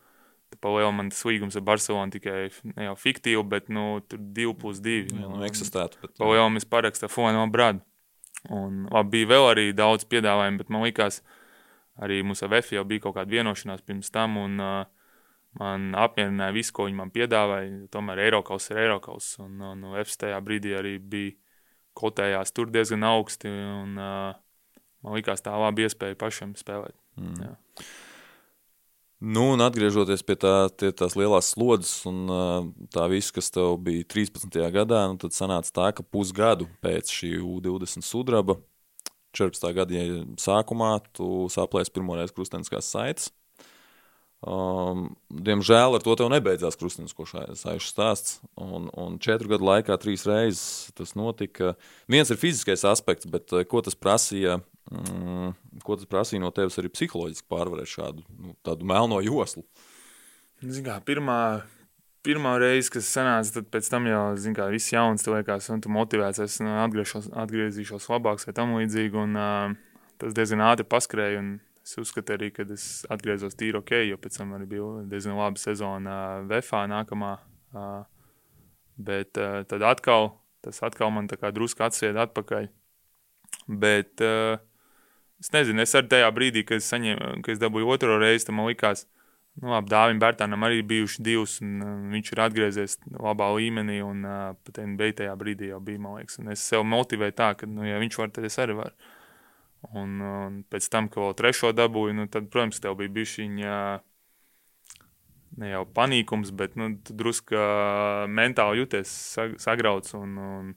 [0.61, 4.81] Palielināt man tas līgums ar Barcelonu tikai ne jau fiktīvi, bet nu, tur 2 plus
[4.83, 5.05] 2.
[5.13, 6.01] Jā, nu, eksistētu.
[6.03, 6.17] Bet...
[6.19, 7.85] Palielināt mēs parakstīju Fueno Bradu.
[8.49, 11.41] Un labi, bija vēl arī daudz piedāvājumu, bet man likās, ka
[12.05, 14.85] arī mums ar VF jau bija kaut kāda vienošanās pirms tam, un uh,
[15.59, 17.85] man apmierināja visu, ko viņi man piedāvāja.
[17.93, 21.35] Tomēr Eiropas ir Eiropas, un, un VF tajā brīdī arī bija
[21.97, 24.31] kotējās tur diezgan augsti, un uh,
[25.03, 26.95] man likās tā laba iespēja pašam spēlēt.
[27.19, 27.43] Mm.
[27.43, 27.53] Jā.
[29.21, 32.23] Nu, un atgriežoties pie tā, tie, tās lielās slodzes un
[32.89, 34.55] tā viss, kas tev bija 13.
[34.73, 38.57] gadā, nu, tad sanāca tā, ka pusgadu pēc šī U20 sudraba
[39.37, 39.67] 14.
[39.77, 40.07] gada
[40.41, 43.29] sākumā tu saplēsi pirmoreiz krusteniskās saites.
[44.41, 48.39] Um, diemžēl ar to tev nebeidzās krustenisko saišu stāsts.
[48.57, 51.75] Un, un četru gadu laikā trīs reizes tas notika.
[52.09, 54.57] Viens ir fiziskais aspekts, bet ko tas prasīja,
[54.89, 58.55] mm, ko tas prasīja no tevis arī psiholoģiski pārvarēt šādu nu,
[58.87, 59.65] melno joslu?
[60.61, 61.63] Kā, pirmā,
[62.25, 64.23] pirmā reize, kas sanāca, tad pēc tam jau,
[64.57, 69.17] kā, viss jauns, tu liekas, un tu motivēts, es nu, atgriezīšos labāks vai tam līdzīgi,
[69.17, 69.75] un uh,
[70.21, 74.37] tas diezgan ātri paskrēja, un es uzskatu arī, ka es atgriezos tīri ok, jo pēc
[74.37, 77.35] tam arī bija diezgan laba sezona uh, VFā nākamā,
[77.73, 78.03] uh,
[79.01, 82.69] bet uh, tad atkal, tas atkal man drusku atsied atpakaļ,
[83.81, 84.61] bet uh,
[85.41, 88.57] es nezinu, es arī tajā brīdī, kad es saņēmu, kad es dabūju otro reizi, tad
[88.57, 89.07] man likās,
[89.59, 94.21] Nu, labi, Dāvim Bērtānam arī bijuši divas, un uh, viņš ir atgriezies labā līmenī, un
[94.23, 96.39] uh, pat NBA tajā brīdī jau bija, man liekas.
[96.39, 99.11] Un es sev motivēju tā, ka, nu, ja viņš var, tad es arī varu.
[99.97, 103.75] Un, un pēc tam, kad vēl trešo dabūju, nu, tad, protams, tev bija bišķiņa,
[105.59, 107.65] ne jau panīkums, bet, nu, tu druska
[108.31, 109.15] mentāli jūties
[109.59, 110.71] sagrauts, un, un,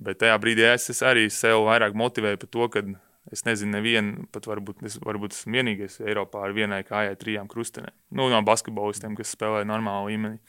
[0.00, 2.84] bet tajā brīdī es, es arī sev vairāk motivēju par to, ka
[3.28, 7.92] Es nezinu, nevienu, pat varbūt, es, varbūt esmu vienīgais Eiropā ar vienai kājai, trijām krustenēm.
[8.16, 10.40] Nu, no basketbolistiem, kas spēlē normālu līmeni.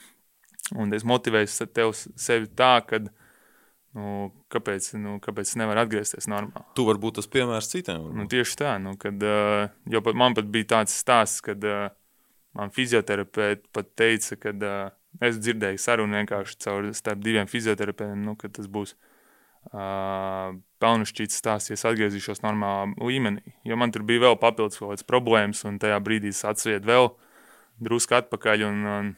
[0.79, 3.01] Un es motivēju tev sevi tā, ka,
[3.97, 6.63] nu, kāpēc, nu, kāpēc nevar atgriezties normāli.
[6.77, 8.07] Tu vari būt tas piemērs citiem.
[8.15, 11.89] Nu, tieši tā, nu, kad, uh, jo pat, man pat bija tāds stāsts, kad uh,
[12.57, 14.81] man fizioterapeiti pat teica, ka uh,
[15.27, 18.95] es dzirdēju sarunu vienkārši caur starp diviem fizioterapeitiem, nu, ka tas būs
[19.69, 23.53] pelnušķīts stāsties, atgriezīšos normālā līmenī.
[23.67, 27.11] Jo man tur bija vēl papildus kaut kādas problēmas, un tajā brīdī es atsvietu vēl
[27.81, 28.65] drusku atpakaļ.
[28.67, 29.11] Un, un,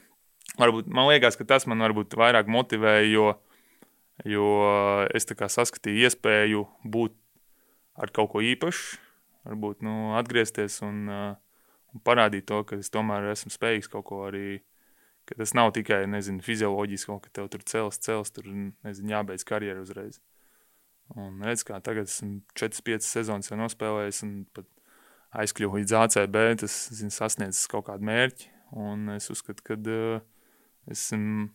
[0.60, 3.30] varbūt, man liekas, ka tas man varbūt vairāk motivēja, jo,
[4.28, 4.50] jo
[5.16, 7.16] es saskatīju iespēju būt
[7.96, 9.00] ar kaut ko īpašu,
[9.48, 14.62] varbūt nu, atgriezties un, un parādīt to, ka es tomēr esmu spējīgs kaut ko arī.
[15.24, 20.20] Tas nav tikai nezinu, fizioloģiski, ka tev tur cels, cels, tur nezinu, jābeidz karjeru uzreiz.
[21.20, 24.66] Un redz, kā tagad esmu 4-5 sezonas jau nospēlējis un pat
[25.44, 28.50] aizkļuvu līdz ACB, tas zin, sasniedzis kaut kādu mērķi.
[28.82, 30.24] Un es uzskatu, ka uh,
[30.90, 31.50] esmu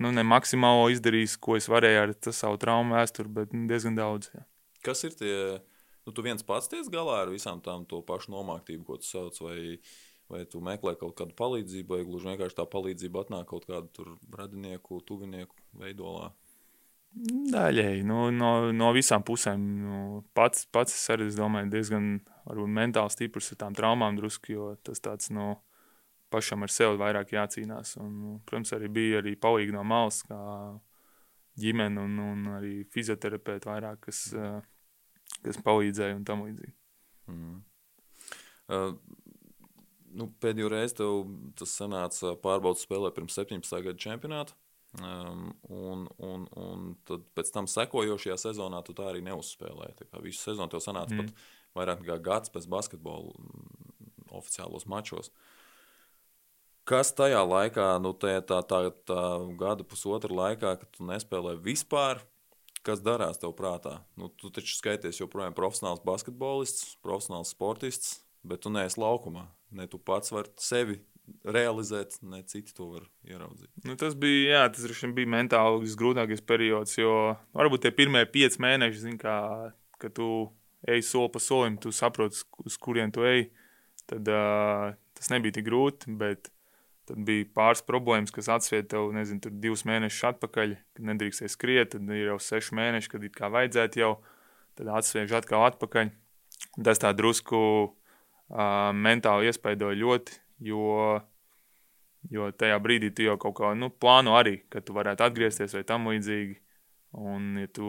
[0.00, 4.30] nu, ne maksimālo izdarījis, ko es varēju ar savu traumu vēsturi, bet nu, diezgan daudz.
[4.34, 4.46] Jā.
[4.86, 5.34] Kas ir tie?
[6.06, 9.36] Nu, tu viens pats tiec galā ar visām tām to pašu nomāktību, ko tu sauc,
[9.44, 9.76] vai,
[10.32, 15.02] vai tu meklē kaut kādu palīdzību, vai gluži vienkārši tā palīdzība atnāk kaut kādu radinieku,
[15.04, 16.30] tuvinieku veidolā?
[17.10, 19.62] Daļēji no, no, no visām pusēm.
[19.82, 20.02] Nu,
[20.36, 22.12] pats, pats es arī es domāju, diezgan
[22.46, 25.56] varbūt, mentāli stiprs ar tām traumām, drusku, jo tas tāds no
[26.30, 27.96] pašam ar sevi vairāk jācīnās.
[28.00, 30.38] Un, nu, protams, arī bija arī palīgi no malas, kā
[31.60, 34.22] ģimene un, un arī fizioterapeiti vairāk, kas,
[35.42, 36.76] kas palīdzēja un tam līdzīgi.
[37.30, 37.58] Mm.
[38.70, 38.94] Uh,
[40.14, 41.24] nu, pēdējo reizi tev
[41.58, 43.82] tas sanāca pārbaudas spēlē pirms 17.
[43.86, 44.54] gada čempionāta.
[44.98, 50.08] Um, un, un, un tad pēc tam sekojošajā sezonā tu tā arī neuzspēlēji.
[50.24, 51.28] Visu sezonu tev sanāca mm.
[51.28, 54.00] pat vairāk nekā gads pēc basketbola mm,
[54.34, 55.30] oficiālos mačos.
[56.90, 59.22] Kas tajā laikā, nu, tā, tā, tā, tā
[59.60, 62.24] gada pusotra laikā, kad tu nespēlē vispār,
[62.82, 64.00] kas darās tev prātā?
[64.18, 69.46] Nu, tu taču skaities joprojām profesionāls basketbolists, profesionāls sportists, bet tu neesi laukumā.
[69.70, 70.98] Ne tu pats vari sevi
[71.44, 73.70] realizēt, ne citi to var ieraudzīt.
[73.86, 79.02] Nu, tas bija, jā, tas bija mentāli visgrūtākais periods, jo varbūt tie pirmie pieci mēneši,
[79.04, 79.36] zin, kā,
[80.02, 80.30] kad tu
[80.88, 83.48] ej soli pa solim, tu saproti, uz kurien tu ej,
[84.10, 86.50] tad uh, tas nebija tik grūti, bet
[87.10, 91.94] tad bija pāris problēmas, kas atsviet tev, nezinu, tur divus mēnešus atpakaļ, kad nedrīkstēji skriet,
[91.94, 94.12] tad ir jau seši mēneši, kad it kā vajadzētu jau,
[94.78, 96.12] tad atsviež atkal atpakaļ.
[96.86, 101.20] Tas tā drusku uh, mentāli iespaidoja ļoti, jo,
[102.30, 105.84] jo tajā brīdī tu jau kaut kā nu, plāno arī, ka tu varētu atgriezties vai
[105.88, 106.58] tam līdzīgi.
[107.20, 107.88] Un, ja tu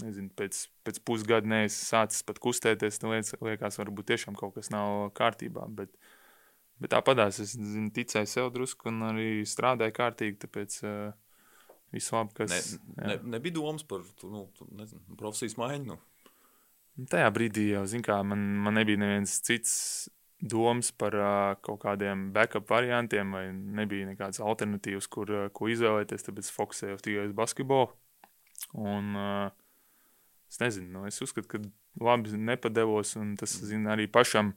[0.00, 5.10] nezinu, pēc, pēc pusgada neesi sācis pat kustēties, tad liekas, varbūt tiešām kaut kas nav
[5.18, 5.66] kārtībā.
[5.76, 5.92] Bet,
[6.80, 11.10] bet tāpatās es zinu, ticēju sev drusku un arī strādāju kārtīgi, tāpēc uh,
[11.92, 12.54] viss labi, kas...
[12.96, 14.46] Ne, ne, nebija domas par nu,
[14.78, 15.90] nezinu, profesijas maiņu?
[15.90, 16.00] Nu.
[17.10, 19.74] Tajā brīdī jau, zin kā, man, man nebija neviens cits
[20.40, 26.24] domas par uh, kaut kādiem backup variantiem, vai nebija nekādas alternatīvas, kur, uh, ko izvēlēties.
[26.26, 27.90] Tāpēc fokusējos tikai uz basketbolu.
[28.80, 29.52] Un, uh,
[30.50, 31.62] es nezinu, nu, es uzskatu, ka
[32.00, 34.54] labi nepadevos, un tas zin, arī pašam.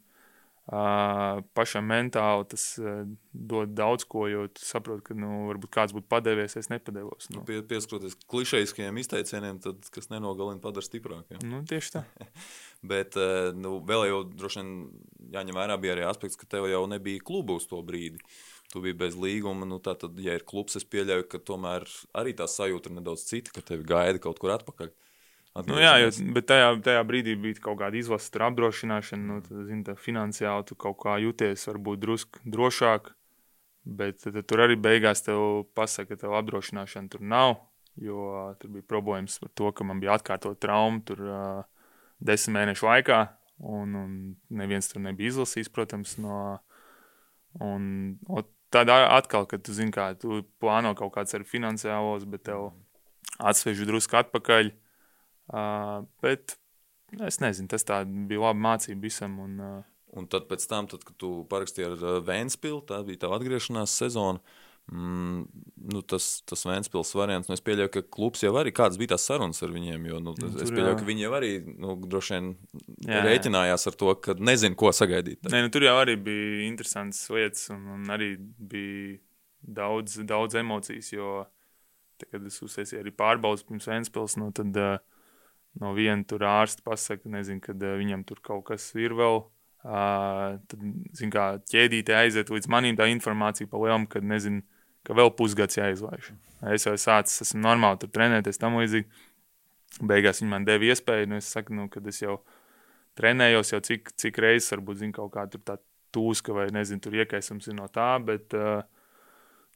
[0.63, 3.01] Uh, pašam mentāli tas uh,
[3.35, 7.27] dod daudz ko, jo tu saproti, ka nu, varbūt kāds būtu padevies, es nepadevos.
[7.35, 7.43] Nu.
[7.43, 11.35] Pie, pieskaroties klišejiskajiem izteicieniem, tad kas nenogalina, padara stiprāk.
[11.35, 11.41] Ja?
[11.43, 12.05] Nu, tieši tā.
[12.83, 14.73] Bet uh, nu, vēl jau droši vien
[15.33, 18.19] jāņem vērā bija arī aspekts, ka tev jau nebija kluba uz to brīdi.
[18.73, 19.67] Tu biji bez līguma.
[19.69, 21.85] Nu, tad, ja ir klubs, es pieļauju, ka tomēr
[22.17, 24.91] arī tā sajūta ir nedaudz cita, ka tevi gaida kaut kur atpakaļ.
[25.69, 29.27] Nu, jā, jo, bet tajā, tajā brīdī bija kaut kāda izlases apdrošināšana.
[29.29, 33.11] Nu, tad, zin, tā, finansiāli tu kaut kā jūties, varbūt drusku drošāk.
[33.83, 37.59] Bet tad, tad tur arī beigās tev pasaka, ka tev apdrošināšana tur nav.
[38.01, 41.72] Jo tur bija problēmas ar to, ka man bija atkārtot traumu tur uh,
[42.23, 43.19] desmit mēnešu laikā.
[43.63, 44.13] Un, un
[44.59, 46.39] neviens tur nebija izlasījis, protams, no.
[47.61, 47.85] Un,
[48.27, 52.71] un tad atkal, kad tu zini, kā tu plāno kaut kāds arī finansiālos, bet tev
[53.39, 54.73] atsvežu drusku atpakaļ.
[55.53, 56.57] Uh, bet
[57.21, 59.37] es nezinu, tas bija labi mācība visam.
[59.43, 59.79] Un, uh,
[60.17, 64.41] un tad, tam, tad, kad tu parakstīji ar Vēnspili, tā bija tā atgriešanās sezona.
[64.41, 65.45] Uh, Mm,
[65.93, 69.23] nu, tas, tas Vēnspils variants, nu, es pieļauju, ka klubs jau arī kādas bija tās
[69.29, 72.35] sarunas ar viņiem, jo nu, nu es, es pieļauju, ka viņi jau arī nu, droši
[72.35, 72.49] vien
[73.07, 75.47] jā, rēķinājās ar to, ka nezinu, ko sagaidīt.
[75.47, 79.17] Nē, nu, tur jau arī bija interesants lietas un, un arī bija
[79.79, 81.45] daudz, daudz emocijas, jo
[82.19, 84.99] te, kad es uztaisīju arī pārbaudas pirms Vēnspils, nu, tad uh,
[85.79, 89.45] no viena tur ārsta pasaka, nezinu, kad uh, viņam tur kaut kas ir vēl,
[89.83, 90.79] Uh, tad,
[91.11, 94.61] zin, kā ķēdīte aiziet līdz manim tā informācija pa lielam, kad nezinu,
[95.07, 96.31] ka vēl pusgads jāizlaiž.
[96.73, 99.07] Es jau sācis, esmu normāli tur trenēties, tam līdzīgi.
[100.09, 102.39] Beigās viņi man deva iespēju, nu es saku, nu, kad es jau
[103.19, 105.77] trenējos, jau cik, cik reizes varbūt, zinu, kaut kā tur tā
[106.15, 108.81] tūska vai, nezinu, tur iekaisums ir no tā, bet, uh,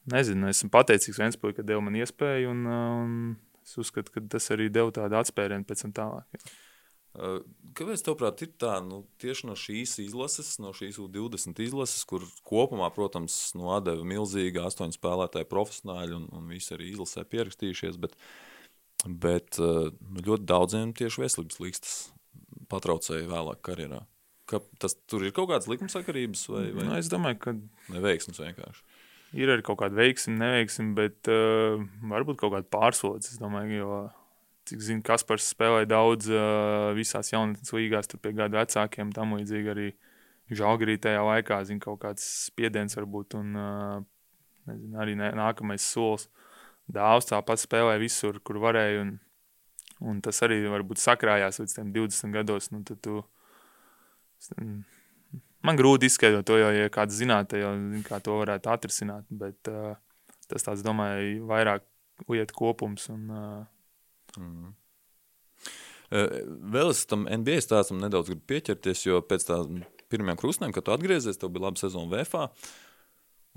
[0.10, 3.14] nezinu, esmu pateicīgs Ventspilī, ka deva man iespēju, un, uh, un
[3.62, 6.40] es uzskatu, ka tas arī deva tādu atspērienu pēc tam tālāk.
[6.40, 6.58] Jā.
[7.18, 12.90] Kāpēc, tavuprāt, ir tā, nu, tieši no šīs izlases, no šīs U20 izlases, kur kopumā,
[12.94, 18.14] protams, nu, atdeva milzīgi astoņu spēlētāju profesionāļi un, un visi arī izlasē pierakstījušies, bet,
[19.06, 21.98] bet nu, ļoti daudziem tieši veselības līkstas
[22.72, 24.04] patraucēja vēlāk karjerā.
[24.48, 26.86] Ka tas, tur ir kaut kādas likumsakarības vai, vai?
[26.88, 27.56] Nu, es domāju, ka...
[27.92, 28.86] Neveiksmes vienkārši.
[29.36, 31.82] Ir arī kaut kāda veiksme, neveiksme, bet uh,
[32.14, 33.98] varbūt kaut kāda pārslodzes, es domāju, jo
[34.68, 39.74] cik zinu, Kaspars spēlēja daudz uh, visās jaunatnes līgās, tur pie gadu vecākiem, tam līdzīgi
[39.74, 39.88] arī
[40.48, 43.96] Žalgarī tajā laikā, zinu, kaut kāds spiediens varbūt, un uh,
[44.70, 46.28] nezinu, arī ne, nākamais solis.
[46.88, 49.16] Dāvs tāpat spēlēja visur, kur varēja, un,
[50.08, 53.18] un tas arī varbūt sakrājās līdz tiem 20 gados, nu tu,
[55.68, 59.72] man grūti izskaidrot to, jo, ja kāds zinātu, jau, zin, kā to varētu atrisināt, bet
[59.72, 59.98] uh,
[60.48, 61.84] tas tāds, domāju, vairāk
[62.32, 63.66] lietu kopums, un uh,
[64.38, 64.74] Mm.
[66.72, 69.60] Vēl es tam NBA stāstam nedaudz gribu pieķerties, jo pēc tā
[70.12, 72.46] pirmajām krustnēm, kad tu atgriezies, tev bija laba sezona VFA,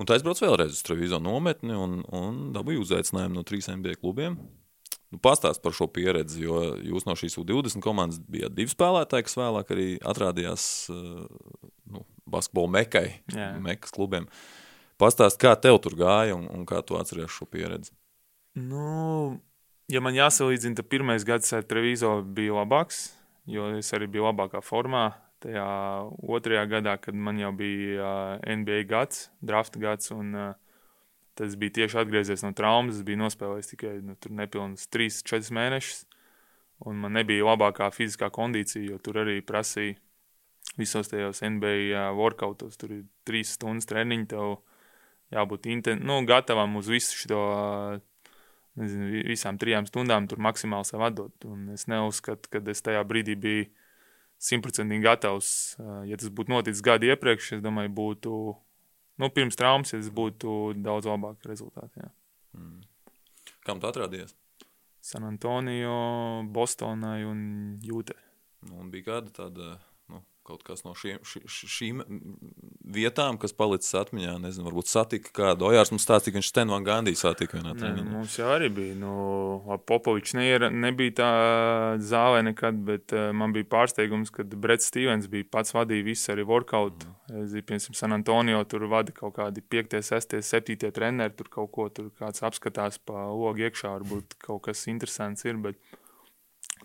[0.00, 4.40] un tu aizbrauc vēlreiz uz Trevizo nometni un, un dabūji uzaicinājumu no trīs NBA klubiem.
[5.10, 9.38] Nu, Pastāst par šo pieredzi, jo jūs no šīs U20 komandas bijāt divi spēlētāji, kas
[9.38, 13.52] vēlāk arī atrādījās nu, basketbola mekai, Jā.
[13.62, 14.28] mekas klubiem.
[15.00, 17.94] Pastāst, kā tev tur gāja un, un kā tu atceries šo pieredzi?
[18.58, 19.40] Nu,
[19.90, 23.10] ja man jāsalīdzina, tad pirmais gads ar Trevizo bija labāks,
[23.50, 25.10] jo es arī biju labākā formā.
[25.40, 25.64] Tajā
[26.36, 28.04] otrajā gadā, kad man jau bija
[28.36, 30.50] uh, NBA gads, drafta gads, un uh,
[31.38, 32.98] tas bija tieši atgriezies no traumas.
[33.00, 36.04] Es biju nospēlējis tikai nu, nepilnus 3-4 mēnešus,
[36.84, 39.96] un man nebija labākā fiziskā kondīcija, jo tur arī prasīja
[40.76, 42.76] visos tajos NBA workoutos.
[42.80, 44.60] Tur ir 3 stundas treniņi, tev
[45.32, 46.04] jābūt inten...
[46.04, 47.40] nu, gatavam uz visu šo
[48.78, 51.34] nezinu, visām trijām stundām tur maksimāli sev atdot.
[51.48, 53.68] Un es neuzskatu, ka es tajā brīdī biju
[54.40, 55.50] simtprocentīgi gatavs.
[56.08, 58.36] Ja tas būtu noticis gadu iepriekš, es domāju, būtu
[59.20, 62.00] nu, pirms traumas, ja tas būtu daudz labāk rezultāti.
[62.00, 62.12] Jā.
[62.56, 62.80] Mm.
[63.66, 64.34] Kam tu atradies?
[65.04, 67.40] San Antonio, Bostonai un
[67.84, 68.16] Jūtē.
[68.68, 69.68] Nu, un bija kāda tāda
[70.50, 72.02] kaut kas no šiem, ši, šīm
[72.90, 74.36] vietām, kas palicis atmiņā.
[74.42, 75.68] Nezinu, varbūt satika kādu.
[75.70, 78.06] Ojārs mums stāstīja, ka viņš Stenu Van Gandī satika vienā treniņā.
[78.10, 78.96] Mums jau arī bija.
[79.00, 79.14] Nu,
[79.88, 81.30] Popovičs neiera, nebija tā
[82.10, 86.46] zālē nekad, bet uh, man bija pārsteigums, kad Brets Stevens bija pats vadīja visu arī
[86.48, 87.06] workout.
[87.06, 87.44] Mm.
[87.44, 91.88] Es, piemēram, San Antonio tur vada kaut kādi 5, 6, 7 treneri, tur kaut ko
[91.94, 95.99] tur kāds apskatās pa logu iekšā, varbūt kaut kas interesants ir, bet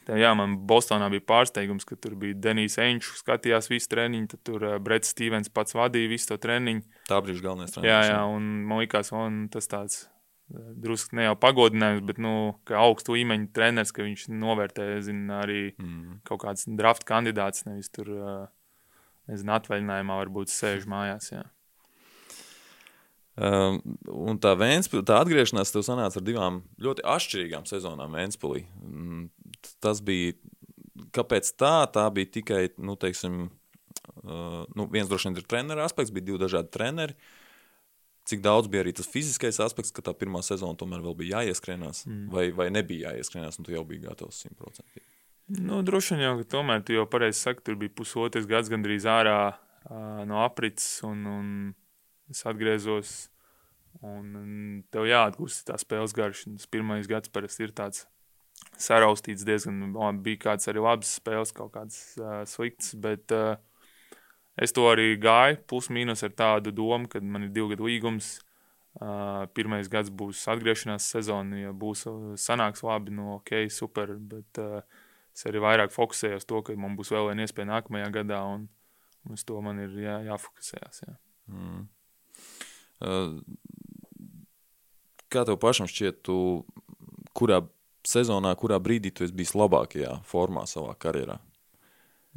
[0.05, 4.41] Tā, jā, man Bostonā bija pārsteigums, ka tur bija Denijs Enčs, skatījās visu treniņu, tad
[4.45, 6.83] tur uh, Brets Stevens pats vadīja visu to treniņu.
[7.09, 7.89] Tā brīža galvenais treneris.
[7.89, 12.35] Jā, jā, un man likās, un tas tāds uh, drusku ne jau pagodinājums, bet, nu,
[12.69, 16.21] augstu līmeņu treneris, ka viņš novērtē, zina, arī mm.
[16.29, 18.45] kaut kāds draft kandidāts, nevis tur, uh,
[19.31, 21.47] nezinu, atvaļinājumā varbūt sēž mājās, jā.
[23.35, 28.61] Um, un tā, Vēnspil, tā atgriešanās tev sanāca ar divām ļoti atšķirīgām sezonām Vēnspilī.
[29.83, 30.35] Tas bija,
[31.15, 31.77] kāpēc tā?
[31.93, 33.47] Tā bija tikai, nu, teiksim,
[34.23, 37.17] uh, nu, viens droši vien ir treneru aspekts, bija divi dažādi treneri.
[38.25, 42.07] Cik daudz bija arī tas fiziskais aspekts, ka tā pirmā sezona tomēr vēl bija jāieskrienās,
[42.07, 42.23] mm.
[42.33, 45.05] vai, vai nebija jāieskrienās, un tu jau biji gatavs simtprocentīgi.
[45.61, 49.37] Nu, droši vien jau, tomēr tu jau pareizi saki, tur bija pusotrs gads gandrīz ārā
[49.53, 51.51] uh, no aprits, un, un
[52.33, 53.13] es atgriezos,
[54.01, 56.47] un tev jāatgūst tā spēles garš.
[56.49, 58.07] Tas pirmais gads parasti ir tāds
[58.79, 63.55] saraustīts diezgan, bija kāds arī labs spēles, kaut kāds uh, slikts, bet uh,
[64.59, 68.35] es to arī gāju, plus mīnus ar tādu domu, ka man ir divu gadu līgums,
[68.99, 72.05] uh, pirmais gads būs atgriešanās sezona, ja būs
[72.41, 74.81] sanāks labi, no ok, super, bet uh,
[75.35, 78.67] es arī vairāk fokusējos to, ka man būs vēl viena iespēja nākamajā gadā, un,
[79.31, 81.15] uz to man ir jā, jāfokusējās, jā.
[81.51, 81.85] Mm.
[85.31, 86.37] Kā tev pašam šķiet, tu,
[87.35, 87.59] kurā
[88.09, 91.39] sezonā, kurā brīdī tu esi bijis labākajā formā savā karjerā?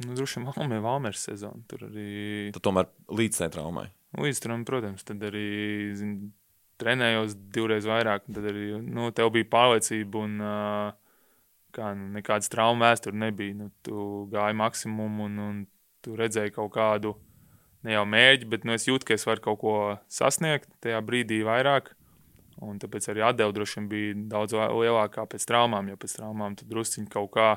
[0.05, 1.59] Nu, droši vien Valmē Valmērs sezona.
[1.67, 2.51] Tur arī...
[2.55, 3.89] Tad tomēr līdz tai traumai.
[4.15, 5.03] Līdz traumai, protams.
[5.07, 5.49] Tad arī
[5.99, 6.13] zin,
[6.79, 8.23] trenējos divreiz vairāk.
[8.29, 10.93] Tad arī nu, tev bija pārliecība un uh,
[11.75, 13.57] kā, nu, nekādas traumas vēsture nebija.
[13.59, 15.59] Nu, tu gāji maksimumu un, un
[16.05, 17.17] tu redzēji kaut kādu
[17.83, 19.75] ne jau mēģi, bet nu, es jūtu, ka es varu kaut ko
[20.11, 21.93] sasniegt tajā brīdī vairāk.
[22.65, 26.67] Un tāpēc arī atdeva droši vien bija daudz lielākā pēc traumām, jo pēc traumām tu
[26.67, 27.49] drusciņi kaut kā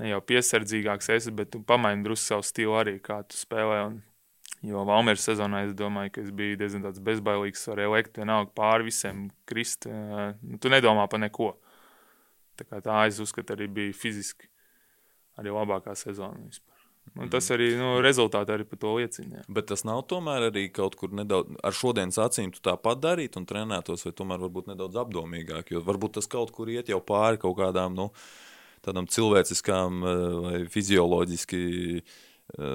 [0.00, 3.80] ne jau piesardzīgāks esi, bet tu pamaini drusku savu stilu arī, kā tu spēlē.
[3.90, 3.98] Un,
[4.64, 9.26] jo Valmēras sezonā es domāju, ka es biju diezgan bezbailīgs, varēju lekt vienalga pāri visiem
[9.48, 9.88] krist.
[9.88, 11.52] Nu, tu nedomā par neko.
[12.58, 14.48] Tā tā es uzskatu arī bija fiziski
[15.38, 16.67] arī labākā sezona vispār.
[17.16, 19.40] Un tas arī nu, rezultāti arī par to liecina.
[19.40, 19.46] Jā.
[19.58, 24.04] Bet tas nav tomēr arī kaut kur nedaudz ar šodienas acīm tāpat darīt un trenētos,
[24.06, 27.96] vai tomēr varbūt nedaudz apdomīgāk, jo varbūt tas kaut kur iet jau pāri kaut kādām,
[27.98, 28.08] nu,
[28.84, 31.62] tādām cilvēciskām eh, vai fizioloģiski
[31.98, 32.74] eh,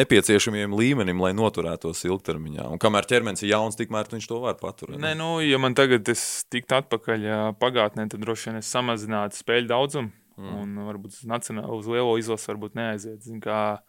[0.00, 2.70] nepieciešamiem līmenim, lai noturētos ilgtermiņā.
[2.74, 5.00] Un kamēr ķermenis ir jauns, tikmēr viņš to var paturēt.
[5.02, 7.30] Nē, nu, ja man tagad es tiktu atpakaļ
[7.60, 10.60] pagātnē, tad droši vien es samazinātu spēļu daudzumu Mm.
[10.62, 13.22] Un varbūt nacionāli uz lielo izlasi varbūt neaiziet.
[13.24, 13.80] Zin, kā,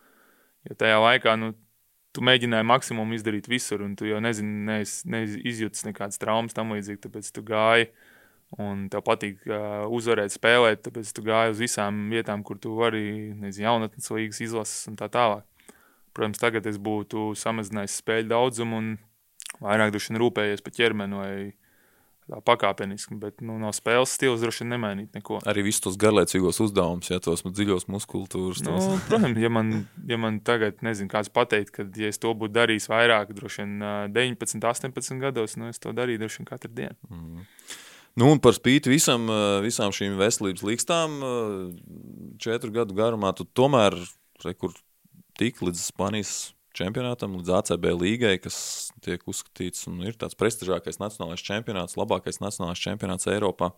[0.67, 1.53] jo tajā laikā nu,
[2.13, 7.01] tu mēģināji maksimumu izdarīt visur, un tu jau nezini, neiz, neizjūtas nekādas traumas tam līdzīgi,
[7.07, 7.89] tāpēc tu gāji.
[8.61, 13.33] Un tev patīk uh, uzvarēt, spēlēt, tāpēc tu gāji uz visām vietām, kur tu vari,
[13.33, 15.47] nezinu, jaunatnes līgas izlases un tā tālāk.
[16.13, 18.91] Protams, tagad es būtu samazinājis spēļu daudzumu un
[19.63, 21.33] vairāk rūpējies par ķermeni vai
[22.45, 25.41] pakāpeniski, bet nu, no spēles stila droši vien nemainīt neko.
[25.49, 28.63] Arī visus tos garlaicīgos uzdevumus, ja tos dziļos muskultūras.
[28.65, 28.77] Nu,
[29.09, 29.73] protams, ja man,
[30.09, 33.87] ja man tagad, nezinu, kāds pateikt, ka, ja es to būtu darījis vairāk, droši vien
[34.15, 36.97] 19, 18 gados, nu, es to darīju droši vien katru dienu.
[37.11, 37.45] Mm.
[38.21, 39.25] Nu, un par spīti visam,
[39.65, 41.15] visām šīm veselības līkstām,
[42.41, 43.97] četru gadu garumā, tu tomēr,
[44.45, 44.75] re, kur
[45.39, 48.57] tik līdz Spānijas čempionātam, līdz ACB līgai, kas
[49.05, 53.73] tiek uzskatīts un ir tāds prestižākais nacionālais čempionāts, labākais nacionālais čempionāts Eiropā.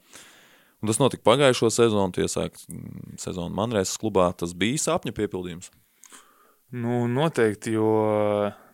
[0.84, 2.68] Un tas notika pagājušo sezonu, iesākt
[3.22, 4.28] sezonu Manrēsas klubā.
[4.38, 5.72] Tas bija sapņu piepildījums.
[6.76, 7.90] Nu, noteikti, jo,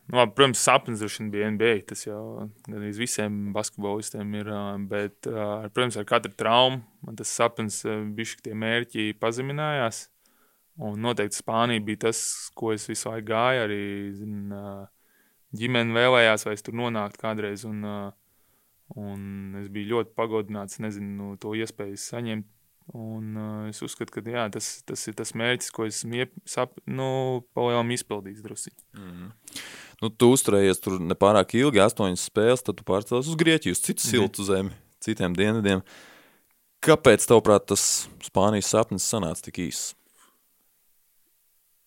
[0.09, 1.73] nu, labi, protams, sapnis droši vien bija NBA.
[1.91, 2.21] Tas jau
[2.67, 4.51] gan visiem basketbolistiem ir.
[4.91, 10.07] Bet, protams, ar katru traumu man tas sapnis bija šie mērķi pazeminājās.
[10.81, 12.21] Un noteikti Spānija bija tas,
[12.57, 13.65] ko es visu laiku gāju.
[13.67, 13.83] Arī
[14.17, 14.53] zin,
[15.57, 17.65] ģimene vēlējās, vai es tur nonāktu kādreiz.
[17.69, 17.83] Un,
[18.97, 22.49] un es biju ļoti pagodināts, nezinu, to iespēju saņemt.
[22.97, 26.25] Un, uh, es uzskatu, ka jā, tas, tas ir tas mērķis, ko esmu
[26.91, 27.09] nu,
[27.55, 28.41] palielinājis izpildījis.
[28.97, 29.61] Mm -hmm.
[30.01, 34.01] nu, tu uzturējies tur nepārāk ilgi, astoņas spēles, tad tu pārcēlies uz Grieķiju, uz citu
[34.01, 34.11] mm -hmm.
[34.11, 35.81] siltu zemi, citiem dienvidiem.
[36.81, 39.95] Kāpēc, tavuprāt, tas Spānijas sapnis sanāca tik īss?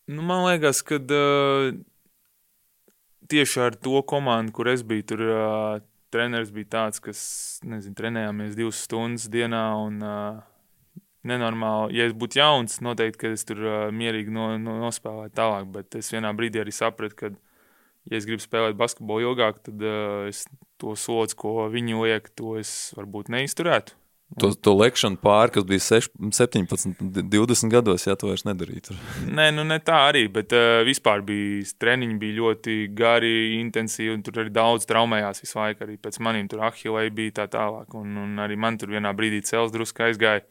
[0.07, 1.71] Nu, man liekas, ka uh,
[3.33, 7.21] tieši ar to komandu, kur es biju, tur uh, treneris bija tāds, kas,
[7.65, 9.65] nezinu, trenējāmies divas stundas dienā.
[9.87, 10.43] Un, uh,
[11.25, 15.71] nenormāli, ja es būtu jauns, noteikti, ka es tur uh, mierīgi no, no, nospēlētu tālāk.
[15.73, 17.33] Bet es vienā brīdī arī sapratu, ka,
[18.11, 20.45] ja es gribu spēlēt basketbolu ilgāk, tad uh, es
[20.83, 23.97] to slodzi, ko viņi liek, to es varbūt neizturētu.
[24.41, 26.95] To, to lekšanu pāri, kas bija 6, 17,
[27.31, 28.97] 20 gados, ja to vairs nedarītu.
[29.31, 34.25] Nē, nu ne tā arī, bet uh, vispār bija treniņi bija ļoti gari, intensīvi, un
[34.27, 35.87] tur arī daudz traumējās visu laiku.
[35.87, 39.45] Arī pēc maniem tur ahilei bija tā tālāk, un, un arī man tur vienā brīdī
[39.47, 40.43] cels drusku aizgāja.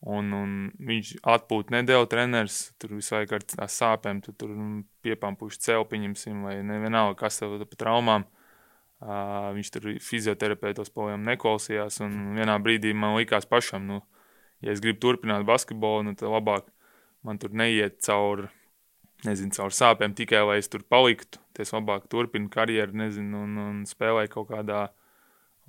[0.00, 4.56] Un, un viņš atpūta nedēļu treneris, tur visu laiku ar sāpēm, tu tur
[5.04, 6.16] piepampuši celpiņam,
[6.46, 8.24] vai nevienalga, kas tev pa traumām.
[8.24, 8.39] Uh,
[9.00, 12.02] Uh, viņš tur fizioterapeitos projām neklausījās.
[12.36, 14.00] Vienā brīdī man likās pašam, nu,
[14.60, 16.68] ja es gribu turpināt basketbolu, nu, tad labāk
[17.24, 18.50] man tur neiet cauri,
[19.24, 21.40] nezinu, cauri sāpēm tikai, lai es tur paliktu.
[21.60, 24.86] Es labāk turpinu karjeru, nezinu, un, un spēlēju kaut kādā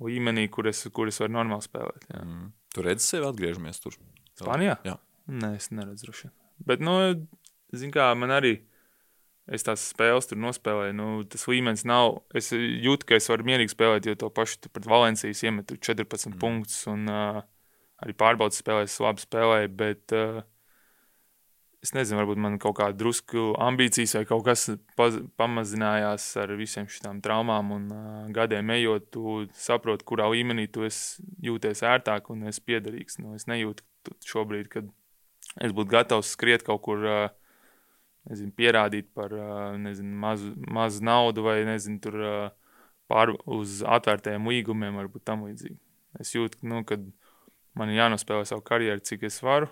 [0.00, 2.06] līmenī, kur es, kur es varu normāli spēlēt.
[2.08, 2.22] Jā.
[2.24, 2.46] Mm.
[2.72, 3.96] Tu redzi sevi atgriežamies tur?
[4.40, 4.78] Spānijā?
[4.88, 4.96] Jā.
[5.28, 6.30] Nē, es neredzu droši.
[6.64, 6.94] Bet, nu,
[7.76, 8.54] zin kā, man arī
[9.52, 10.94] es tās spēles tur nospēlēju.
[10.96, 12.22] Nu, tas līmenis nav.
[12.36, 16.38] Es jūtu, ka es varu mierīgi spēlēt, jo to pašu pret Valencijas iemetu 14 mm.
[16.40, 16.78] punktus.
[16.90, 17.42] Un uh,
[18.02, 19.72] arī pārbaudas spēlēs labi spēlēju.
[19.78, 20.40] Bet uh,
[21.84, 24.68] es nezinu, varbūt man kaut kāda drusku ambīcijas vai kaut kas
[25.40, 27.76] pamazinājās ar visiem šīm traumām.
[27.76, 33.20] Un uh, gadiem ejot, tu saproti, kurā līmenī tu jūties ērtāk un esi piederīgs.
[33.20, 33.84] Nu, es nejūtu
[34.26, 34.90] šobrīd, kad
[35.60, 37.04] es būtu gatavs skriet kaut kur.
[37.04, 37.30] Uh,
[38.30, 39.34] nezinu, pierādīt par
[39.80, 42.18] nezinu, mazu, mazu naudu vai nezinu, tur,
[43.10, 45.78] pār, uz atvērtajiem līgumiem, varbūt tam līdzīgi.
[46.20, 46.98] Es jūtu, nu, ka
[47.78, 49.70] man ir jānospēlē savu karjeru, cik es varu,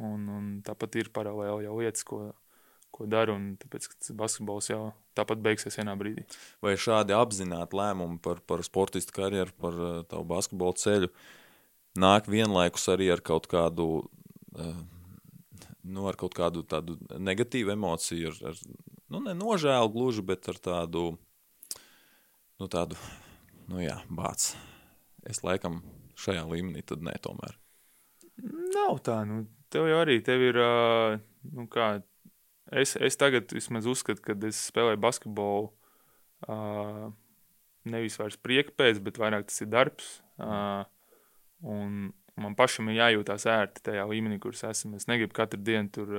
[0.00, 2.20] un, un tāpat ir paralēli jau lietas, ko,
[2.92, 3.88] ko daru, tāpēc,
[4.18, 4.82] basketbols jau
[5.18, 6.24] tāpat beigsies vienā brīdī.
[6.64, 9.78] Vai šādi apzināti lēmumi par, par sportistu karjeru, par
[10.08, 11.12] tavu basketbolu ceļu
[12.00, 14.78] nāk vienlaikus arī ar kaut kādu uh,
[15.82, 18.60] nu, ar kaut kādu tādu negatīvu emociju, ar, ar
[19.12, 21.04] nu, ne nožēlu gluži, bet ar tādu,
[22.60, 22.98] nu, tādu,
[23.70, 24.52] nu, jā, bāc.
[25.28, 25.80] Es laikam
[26.18, 27.58] šajā līmenī tad nē, tomēr.
[28.74, 30.58] Nav tā, nu, tev jau arī, tev ir,
[31.52, 31.94] nu, kā,
[32.70, 35.70] es, es tagad vismaz uzskatu, kad es spēlēju basketbolu,
[36.48, 37.10] uh,
[37.88, 40.82] nevis vairs prieka pēc, bet vairāk tas ir darbs, uh,
[41.66, 42.12] un,
[42.42, 44.98] man pašam ir jājūtās ērti tajā līmenī, kur es esmu.
[44.98, 46.12] Es negribu katru dienu tur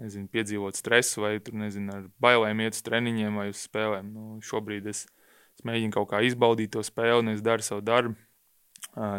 [0.00, 4.10] nezinu, piedzīvot stresu vai tur, nezinu, ar bailēm iet uz treniņiem vai uz spēlēm.
[4.14, 5.04] Nu, šobrīd es,
[5.54, 8.16] es mēģinu kaut kā izbaudīt to spēli, un es daru savu darbu.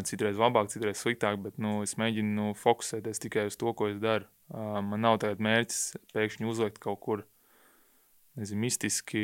[0.08, 4.00] Citreiz labāk, citreiz sliktāk, bet nu, es mēģinu nu, fokusēties tikai uz to, ko es
[4.04, 4.28] daru.
[4.54, 5.82] Man nav tāds mērķis
[6.14, 7.24] pēkšņi uzlikt kaut kur
[8.40, 9.24] nezinu, mistiski.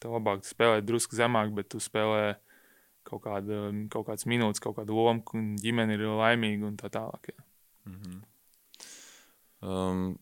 [0.00, 2.34] Tev labāk spēlēt drusku zemāk, bet tu spēlē
[3.04, 7.32] kaut, kāda, kaut kāds minūtes, kaut kāda loma, un ģimene ir laimīga un tā tālāk.
[7.32, 7.44] Jā.
[7.84, 8.20] Mm -hmm.
[9.68, 10.18] um,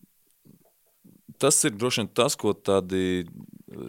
[1.39, 3.26] tas ir droši vien tas, ko tādi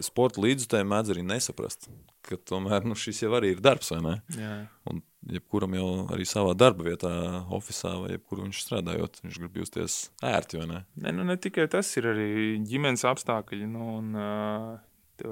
[0.00, 1.88] sporta līdzutēji mēdz arī nesaprast.
[2.24, 4.14] Ka tomēr nu, šis jau arī ir darbs, vai ne?
[4.38, 4.54] Jā.
[4.90, 7.10] Un jebkuram jau arī savā darba vietā,
[7.52, 10.80] oficiālā vai jebkur viņš strādājot, viņš grib justies ērti, vai ne?
[10.94, 12.30] Ne, nu, ne tikai tas ir arī
[12.64, 13.68] ģimenes apstākļi.
[13.68, 14.80] Nu, un, uh,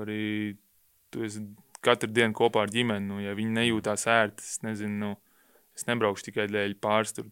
[0.02, 0.56] arī
[1.12, 1.44] tu esi
[1.84, 3.08] katru dienu kopā ar ģimeni.
[3.08, 5.12] Nu, ja viņi nejūtās ērti, es nezinu, nu,
[5.76, 7.30] es nebraukšu tikai dēļ pāris, tur,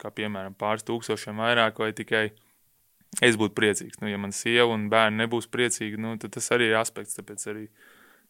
[0.00, 2.24] kā piemēram, pāris tūkstošiem vairāk, vai tikai
[3.24, 4.00] es būtu priecīgs.
[4.02, 7.18] Nu, ja man sieva un bērni nebūs priecīgi, nu, tad tas arī ir aspekts.
[7.18, 7.68] Tāpēc arī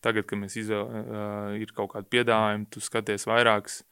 [0.04, 3.82] tagad, kad mēs izvēl, uh, ir kaut kādi piedāvājumi, tu skaties vairākus.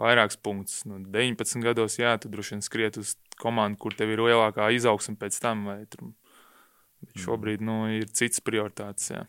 [0.00, 0.78] Vairākus punktus.
[0.88, 5.18] Nu, 19 gados, jā, tu droši vien skriet uz komandu, kur tev ir lielākā izaugsme
[5.20, 6.14] pēc tam, vai tur
[7.02, 9.10] Bet šobrīd nu, ir cits prioritātes.
[9.10, 9.24] Jā.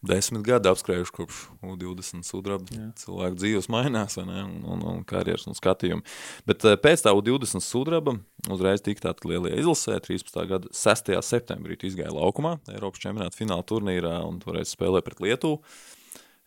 [0.00, 2.64] Desmit gadi apskrējuši kopš U20 sudraba.
[2.72, 2.86] Jā.
[3.02, 4.44] Cilvēku dzīves mainās, ne?
[4.46, 6.00] Un, un, un karjeras un skatījumi.
[6.48, 8.14] Bet eh, pēc tā U20 sudraba
[8.48, 9.98] uzreiz tika tāda liela izlasē.
[10.06, 10.38] 13.
[10.48, 11.12] gada 6.
[11.26, 15.60] septembrī izgāja laukumā, Eiropas čempionāta fināla turnīrā un toreiz spēlēja pret Lietuvu.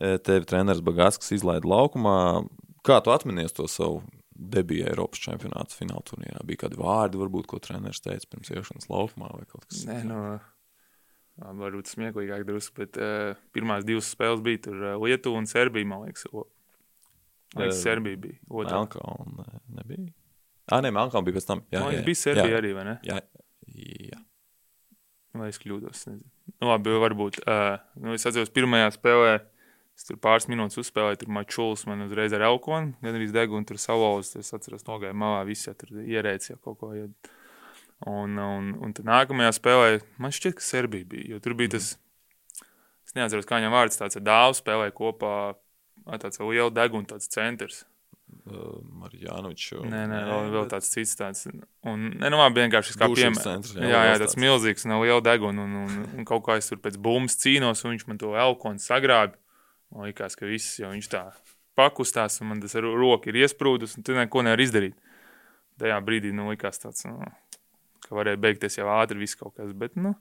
[0.01, 2.17] Eh, Tevi treneris Bagāts izlaida laukumā.
[2.83, 4.01] Kā tu atminies to savu
[4.33, 6.41] debiju Eiropas čempionāta fināla turnīrā?
[6.49, 10.41] Bija kādi vārdi, varbūt, ko treneris teica pirms iešanas laukumā vai kaut kas Nē, labi,
[11.41, 16.03] varbūt smieklīgāk drusku, bet uh, pirmās divas spēles bija tur uh, Lietuva un Serbija, man
[16.07, 16.27] liekas.
[16.31, 16.45] O,
[17.55, 18.37] man liekas Eh, Serbija bija.
[18.49, 18.79] otrā.
[18.83, 20.11] Melnkalna eh, nebija.
[20.71, 21.63] Ah, nē, Melnkalna bija pēc tam.
[21.73, 22.95] Jā, Man jā, liekas, bija Serbija jā, arī, vai ne?
[23.09, 23.17] Jā,
[24.13, 24.21] jā.
[25.33, 26.03] Vai es kļūdos?
[26.11, 26.29] Nezinu.
[26.61, 27.39] Nu, labi, varbūt.
[27.49, 29.31] Uh, nu, es atceros, pirmajā spēlē
[29.97, 33.65] es tur pāris minūtes uzspēlēju, tur mačulis man uzreiz ar elkonu, gan arī degu un
[33.65, 34.37] tur salauzts.
[34.41, 36.91] Es atceros, nogāju malā, visi jau tur ierēci jau kaut ko.
[36.97, 37.07] Ja.
[38.09, 41.93] Un, un, un tad nākamajā spēlē man šķiet, ka Serbija bija, jo tur bija tas,
[43.07, 45.33] es neatceros, kā viņam vārds, tāds dāvs spēlēja kopā,
[46.03, 47.85] ā, tāds liela deguna, tāds centrs.
[48.43, 49.71] Marjanovičs.
[49.87, 51.45] Nē, nē, vēl, vēl tāds cits tāds.
[51.87, 53.71] Un, nē, nu, labi, vienkārši kā piemērs.
[53.77, 55.63] jā, Jā, jā, tāds milzīgs, nav liela deguna.
[55.63, 58.83] Un, un, un kaut kā es tur pēc bumbas cīnos, un viņš man to elkonu
[58.83, 59.37] sagrāba.
[59.93, 61.23] Man liekas, ka viss jau viņš tā
[61.77, 64.97] pakustās, un man tas ar roku ir iesprūdus, un tu neko nevar izdarīt.
[65.81, 67.21] Tajā brīdī, nu, likās tāds, nu,
[68.07, 70.15] ka varēja beigties jau ātri viss kaut kas, bet, nu,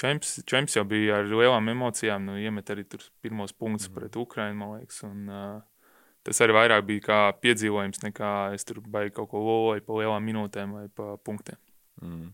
[0.00, 2.86] Čemps, Čemps jau bija ar lielām emocijām, nu, iemet arī
[3.20, 3.96] pirmos punktus mm.
[3.96, 5.88] pret Ukrainu, man liekas, un uh,
[6.26, 10.30] tas arī vairāk bija kā piedzīvojums, nekā es tur baigi kaut ko loloju pa lielām
[10.30, 11.58] minūtēm vai pa punktiem.
[12.00, 12.30] Mm.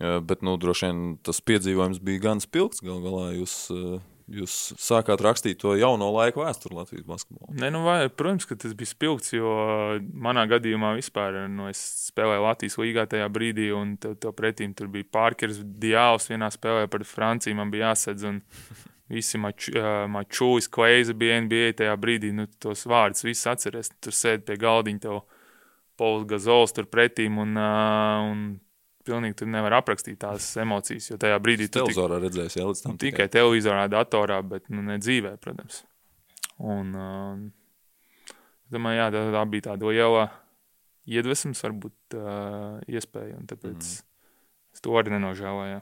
[0.00, 2.80] Jā, bet, nu, droši vien tas piedzīvojums bija gan spilgts.
[2.80, 4.00] Galu galā jūs, uh,
[4.30, 7.54] jūs sākāt rakstīt to jauno laiku vēsturi Latvijas basketbolā.
[7.60, 9.54] Nē, nu, vai, protams, ka tas bija spilgts, jo
[10.26, 14.90] manā gadījumā vispār nu, es spēlēju Latvijas līgā tajā brīdī, un tev, tev pretīm tur
[14.92, 18.40] bija Pārkers, Diāls vienā spēlē par Franciju, man bija jāsadz, un
[19.10, 24.58] visi mačūjas, Kleiza bija NBA tajā brīdī, nu, tos vārdus viss atceries, tur sēd pie
[24.60, 25.22] galdiņa tev
[26.00, 27.72] Pols Gazols tur pretīm, un, ā,
[28.30, 28.44] un
[29.06, 32.82] pilnīgi tur nevar aprakstīt tās emocijas, jo tajā brīdī tu tik- Televizorā redzējis, jā, līdz
[32.84, 35.82] tam Nu, tikai televizorā, datorā, bet nu, ne dzīvē, protams.
[36.60, 38.34] Un, uh,
[38.72, 40.26] domāju, jā, tā, tā bija tāda liela
[41.10, 44.02] iedvesmas, varbūt uh, iespēja, un tāpēc mm.
[44.74, 45.80] es to arī nenožēloju.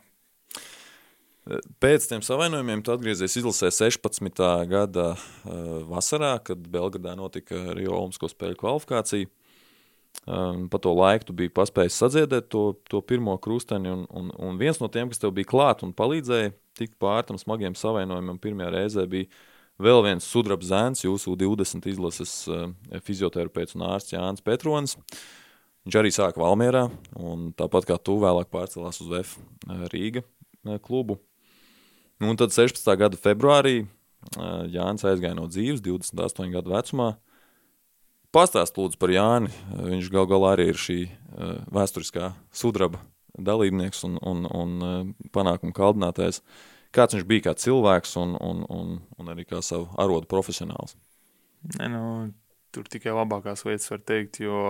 [1.80, 4.42] Pēc tam savainojumiem tu atgriezies izlasē 16.
[4.68, 5.20] gada uh,
[5.88, 9.30] vasarā, kad Belgradā notika Rio Olimpisko spēļu kvalifikācija.
[10.28, 14.58] Um, pa to laiku tu biji paspējis sadziedēt to, to pirmo krusteni, un, un, un
[14.60, 18.74] viens no tiem, kas tev bija klāt un palīdzēja tikt pār tam smagiem savainojumiem, pirmajā
[18.74, 19.30] reizē bija
[19.80, 22.66] vēl viens sudraba zēns, jūsu 20 izlases uh,
[23.06, 24.98] fizioterapeits un ārsts Jānis Petronis.
[25.86, 29.36] Viņš arī sāka Valmierā, un tāpat kā tu vēlāk pārcēlās uz VF
[29.94, 31.16] Rīga uh, klubu.
[32.18, 32.84] Nu, un tad 16.
[33.00, 37.14] gada februārī uh, Jānis aizgāja no dzīves, 28 gadu vecumā.
[38.34, 39.52] Pastāst lūdzu par Jāni.
[39.72, 43.00] Viņš gal galā arī ir šī uh, vēsturiskā sudraba
[43.38, 44.98] dalībnieks un, un, un uh,
[45.32, 46.42] panākumu kaldinātājs.
[46.92, 50.96] Kāds viņš bija kā cilvēks un, un, un, un arī kā savu arodu profesionāls.
[51.78, 52.02] Ne, nu,
[52.72, 54.60] tur tikai labākās lietas var teikt, jo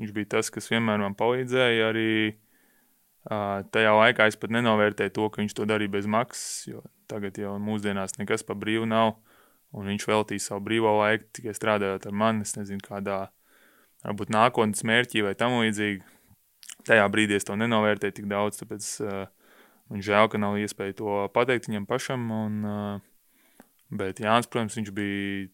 [0.00, 1.88] viņš bija tas, kas vienmēr man palīdzēja.
[1.90, 2.10] Arī
[3.72, 7.56] tajā laikā es pat nenovērtēju to, ka viņš to darīja bez maksas, jo tagad jau
[7.62, 9.16] mūsdienās nekas pa brīvu nav.
[9.76, 12.46] Un viņš veltīja savu brīvo laiku tikai strādājot ar mani.
[12.46, 13.26] Es nezinu, kādā
[14.04, 16.00] varbūt nākotnes mērķī vai tam līdzīgi.
[16.88, 19.26] Tajā brīdī es to nenovērtēju tik daudz, tāpēc uh,
[19.92, 22.28] man žēl, ka nav iespēja to pateikt viņam pašam.
[22.32, 25.50] Un, uh, bet Jānis, protams, viņš bija,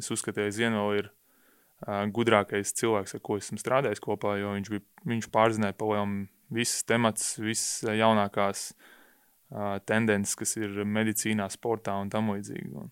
[0.00, 4.72] es uzskatīju, aizvien vēl ir uh, gudrākais cilvēks, ar ko esmu strādājis kopā, jo viņš,
[4.74, 6.18] bija, viņš pārzināja pa lielam
[6.50, 12.72] visas temats, visas jaunākās uh, tendences, kas ir medicīnā, sportā un tam līdzīgi.
[12.74, 12.90] Un,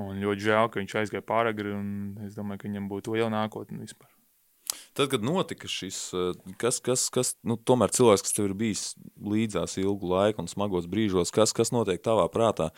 [0.00, 3.82] Un ļoti žēl, ka viņš aizgāja pāragri, un es domāju, ka viņam būtu liela nākotne
[3.82, 4.08] vispār.
[4.96, 8.92] Tad, kad notika šis, uh, kas, kas, kas nu, tomēr cilvēks, kas tev ir bijis
[9.20, 12.70] līdzās ilgu laiku un smagos brīžos, kas, kas notiek tavā prātā?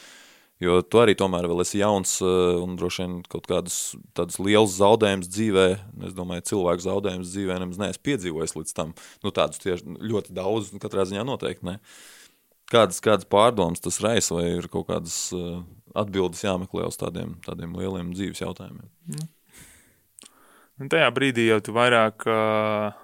[0.63, 3.79] Jo tu arī tomēr vēl esi jauns uh, un droši vien kaut kādus
[4.15, 5.67] tādus lielus zaudējumus dzīvē,
[6.07, 8.95] es domāju, cilvēku zaudējumus dzīvē nemaz neesi piedzīvojis līdz tam.
[9.27, 11.81] Nu, tādus tieši ļoti daudz, katrā ziņā noteikti ne.
[12.73, 15.61] Kādas, kādas pārdomas tas raisa vai ir kaut kādas uh,
[16.01, 18.89] atbildes jāmeklē uz tādiem, tādiem lieliem dzīves jautājumiem?
[20.81, 22.97] Un tajā brīdī jau tu vairāk, uh,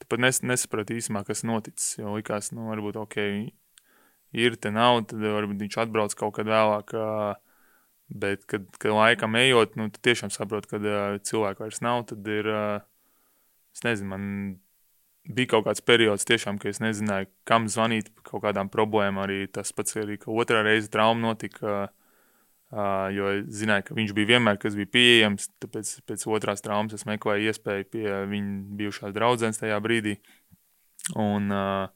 [0.00, 3.18] tu pat nes, nesaprati īsumā, kas noticis, jo likās, nu, varbūt, ok,
[4.38, 7.34] ir, te nav, tad varbūt viņš atbrauc kaut kad vēlāk, uh,
[8.08, 12.32] bet, kad, kad laikam ejot, nu, tu tiešām saproti, kad uh, cilvēku vairs nav, tad
[12.32, 12.86] ir, uh,
[13.76, 14.24] es nezinu, man
[15.28, 19.20] bija kaut kāds periods, tiešām, ka es nezināju, kam zvanīt par kaut kādām problēmām.
[19.26, 21.88] Arī tas pats, arī, ka otrā reize trauma notika.
[22.68, 25.48] Uh, jo es zināju, ka viņš bija vienmēr bija pieejams.
[25.62, 30.18] Tāpēc pēc otrās traumas es meklēju iespēju pie viņa bijušās draudzenes tajā brīdī.
[31.16, 31.88] Un, uh,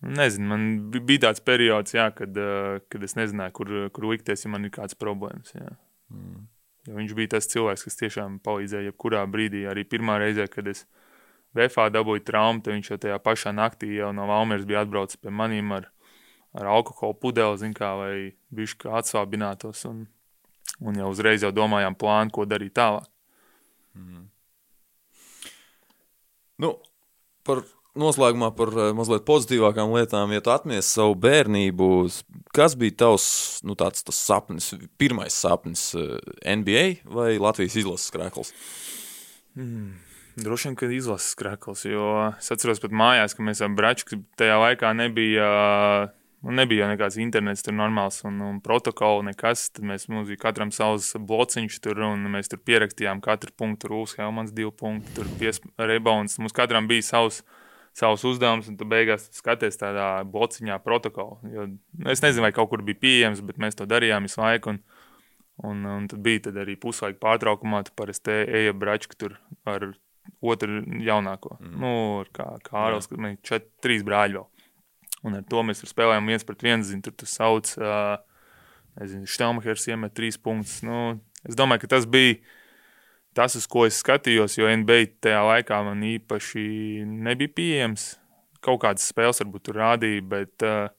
[0.00, 4.52] nezinu, man bija tāds periods, jā, kad, uh, kad es nezināju, kur, kur likties, ja
[4.54, 5.52] man ir kāds problēmas.
[5.52, 5.76] Jā.
[6.12, 6.48] Mm.
[6.88, 9.64] Jo viņš bija tas cilvēks, kas tiešām palīdzēja jebkurā brīdī.
[9.68, 10.84] Arī pirmā reize, kad es
[11.54, 15.30] VFā dabūju traumu, tad viņš jau tajā pašā naktī jau no Valmieras bija atbraucis pie
[15.34, 15.90] maniem ar
[16.54, 18.16] ar alkohola pudeli, kā, lai
[18.54, 19.84] bišķi atsvābinātos.
[19.90, 20.04] Un,
[20.80, 23.08] un jau uzreiz jau domājām plānu, ko darīt tālāk.
[23.98, 24.28] Mm.
[26.62, 26.70] Nu,
[27.46, 27.64] par
[27.98, 31.90] noslēgumā par eh, mazliet pozitīvākām lietām, ja tu atmies savu bērnību,
[32.54, 33.26] kas bija tavs
[33.66, 36.16] nu, tāds, sapnis, pirmais sapnis eh,
[36.54, 38.54] NBA vai Latvijas izlases krēkls?
[39.58, 39.94] Mm.
[40.34, 44.58] Droši vien, ka izlases krēkls, jo es atceros pat mājās, ka mēs ar Bračku tajā
[44.58, 45.48] laikā nebija
[46.44, 49.62] Un nu, nebija jau nekāds internets, tur normāls un, un protokols, nekas.
[49.72, 53.88] Tad mēs mums bija katram savs blociņš tur, un mēs tur pierakstījām katru punktu.
[53.88, 56.36] Rūs Helmans, divi punkti, tur pies rebounds.
[56.42, 57.40] Mums katram bija savs,
[57.96, 61.40] savs uzdevums, un tu beigās skaties tādā blociņā protokolu.
[61.48, 61.66] Jo,
[62.12, 64.76] es nezinu, vai kaut kur bija pieejams, bet mēs to darījām visu laiku.
[64.76, 64.82] Un,
[65.64, 69.94] un, un tad bija tad arī puslaika pārtraukumā, tu parasti eja bračku tur ar
[70.44, 71.56] otru jaunāko.
[71.60, 71.76] Mm.
[71.80, 71.92] Nu,
[72.36, 74.48] kā Kārlis, kad mēs četri, trīs brāļi vēl.
[75.24, 76.84] Un ar to mēs spēlējām viens pret vienu.
[76.84, 78.18] Zin, tur tu sauc, uh,
[79.00, 80.82] nezinu, Štelmachers iemet trīs punktus.
[80.84, 81.16] Nu,
[81.48, 82.36] es domāju, ka tas bija
[83.34, 86.66] tas, uz ko es skatījos, jo NBA tajā laikā man īpaši
[87.08, 88.12] nebija pieejams.
[88.64, 90.92] Kaut kādas spēles varbūt tur rādīja, bet, uh,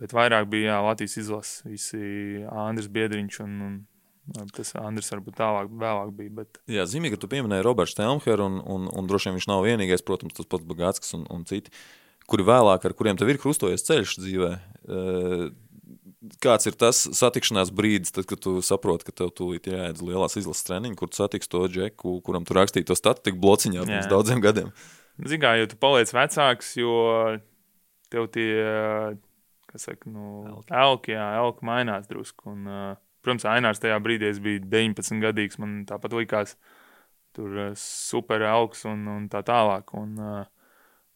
[0.00, 3.78] bet vairāk bija jā, Latvijas izlases, visi Andris Biedriņš un, un
[4.54, 6.34] Tas Andris varbūt tālāk, vēlāk bija.
[6.36, 6.60] Bet...
[6.70, 10.04] Jā, zīmīgi, ka tu pieminēji Roberts Telmheru, un, un, un droši vien viņš nav vienīgais,
[10.06, 11.74] protams, tas pats Bagātskis un, un citi.
[12.30, 14.52] Kuri vēlāk, ar kuriem tev ir krustojies ceļš dzīvē,
[14.86, 15.44] eh,
[16.44, 20.38] kāds ir tas satikšanās brīdis, tad, kad tu saproti, ka tev tūlīt jāiet uz lielās
[20.38, 24.42] izlases treniņu, kur tu satiksi to džeku, kuram tu rakstīji to statistiku blociņā pirms daudziem
[24.44, 24.70] gadiem?
[25.28, 26.94] Zigā, jo tu paliec vecāks, jo
[28.14, 28.54] tev tie,
[29.68, 32.54] kas saka, nu, elki, elki jā, elki mainās drusku.
[32.54, 36.56] Un, uh, protams, Ainārs tajā brīdī es biju 19 gadīgs, man tāpat likās
[37.32, 39.94] tur super elks un, un tā tālāk.
[39.96, 40.42] Un, uh,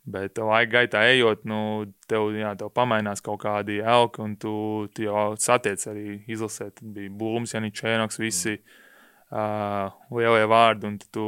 [0.06, 1.58] Bet laika gaitā ejot, nu,
[2.06, 4.52] tev, jā, tev pamainās kaut kādi elki, un tu,
[4.94, 6.68] tu jau satiec arī izlasē.
[6.76, 11.26] Tad bija Blūms, Janis Čēnoks, visi uh, lielie vārdi, un tu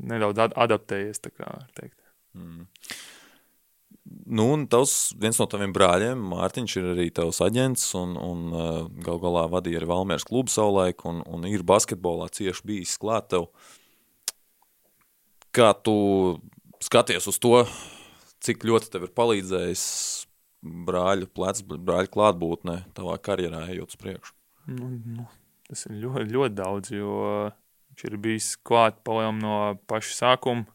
[0.00, 1.20] nedaudz ad adaptējies.
[1.28, 1.50] Kā,
[2.40, 2.64] mm.
[4.08, 8.78] Nu, un tavs, viens no taviem brāļiem, Mārtiņš, ir arī tavs aģents, un, un uh,
[9.04, 13.48] gal galā vadīja arī Valmēras klubu savulaik, un, un ir basketbolā cieši bijis klāt tev.
[15.56, 15.96] Kā tu
[16.84, 17.62] skaties uz to,
[18.44, 19.84] cik ļoti tev ir palīdzējis
[20.88, 24.34] brāļu plecs, brāļu klātbūtnē tavā karjerā, ejot uz priekšu?
[24.68, 25.28] Nu, nu,
[25.68, 27.20] tas ir ļoti, ļoti daudz, jo
[27.92, 29.58] viņš ir bijis klāt palielam no
[29.90, 30.68] paša sākuma.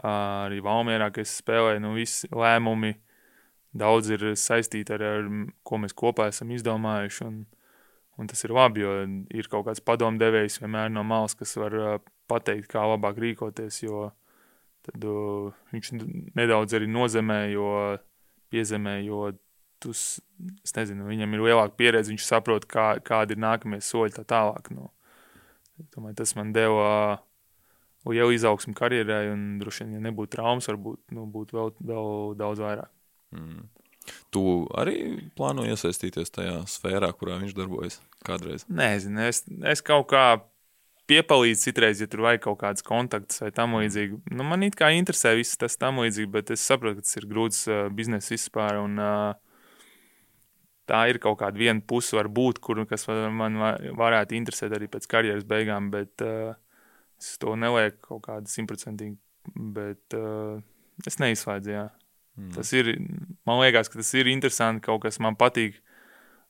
[0.00, 2.94] Arī Valmierā, kad es spēlēju, nu visi lēmumi
[3.76, 5.28] daudz ir saistīti ar, ar
[5.64, 7.26] ko mēs kopā esam izdomājuši.
[7.28, 7.42] Un,
[8.20, 8.94] un tas ir labi, jo
[9.36, 11.76] ir kaut kāds padomdevējs vienmēr no malas, kas var
[12.30, 14.08] pateikt, kā labāk rīkoties, jo
[14.86, 15.92] tad uh, viņš
[16.38, 17.68] nedaudz arī nozemē, jo
[18.52, 19.28] piezemē, jo
[19.82, 24.24] tu, es nezinu, viņam ir lielāka pieredze, viņš saprot, kā, kādi ir nākamie soļi tā
[24.28, 24.72] tālāk.
[24.74, 24.88] Nu,
[25.94, 27.22] domāju, tas man deva uh,
[28.10, 32.62] jau izaugsmu karjerai, un droši vien, ja nebūtu traumas, varbūt nu, būtu vēl, vēl daudz
[32.64, 32.90] vairāk.
[33.36, 33.68] Mm.
[34.34, 34.42] Tu
[34.74, 34.96] arī
[35.38, 38.66] plāno iesaistīties tajā sfērā, kurā viņš darbojas kādreiz?
[38.66, 40.24] Nezinu, es, es kaut kā
[41.10, 44.18] piepalīdz citreiz, ja tur vajag kaut kādas kontaktus vai tam līdzīgi.
[44.34, 47.28] Nu, man it kā interesē viss tas tam līdzīgi, bet es saprotu, ka tas ir
[47.30, 48.80] grūts uh, biznesa vispār.
[48.82, 49.52] Un, uh,
[50.88, 53.58] tā ir kaut kāda viena puse, var būt, kur, kas man
[53.98, 56.54] varētu interesēt arī pēc karjeras beigām, bet uh,
[57.24, 59.16] es to nelieku kaut kādu simtprocentīgi.
[59.74, 60.60] Bet uh,
[61.06, 61.72] es neizslēdzu.
[61.74, 61.86] Jā.
[62.38, 62.52] Mm.
[62.56, 62.92] Tas ir,
[63.48, 65.80] man liekas, ka tas ir interesanti, kaut kas man patīk.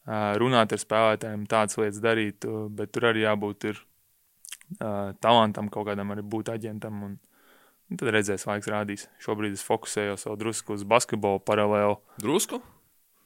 [0.02, 5.68] Uh, runāt ar spēlētājiem, tādas lietas darīt, uh, bet tur arī jābūt ir uh, talantam,
[5.70, 7.04] kaut kādam arī būt aģentam.
[7.06, 7.12] Un,
[7.86, 9.06] un tad redzēs, laiks rādīs.
[9.22, 12.00] Šobrīd es fokusējos vēl drusku uz basketbolu paralēli.
[12.22, 12.58] Drusku?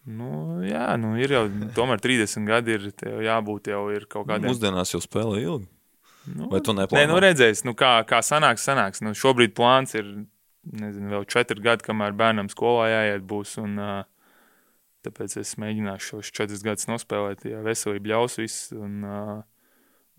[0.06, 4.52] Nu, jā, nu ir jau tomēr 30 gadi, ir jābūt jau ir kaut kādiem.
[4.52, 5.66] Mūsdienās jau spēlē ilgi.
[6.32, 7.00] Nu, Vai tu neplāno?
[7.00, 9.02] Nē, nu redzēs, nu kā, kā sanāks, sanāks.
[9.04, 10.08] Nu, šobrīd plāns ir,
[10.66, 13.56] nezinu, vēl 4 gadi, kamēr bērnam skolā jāiet būs.
[13.62, 13.76] Un,
[15.06, 18.72] tāpēc es mēģināšu šos 4 gadus nospēlēt, ja veselība ļaus viss.
[18.74, 19.04] Un,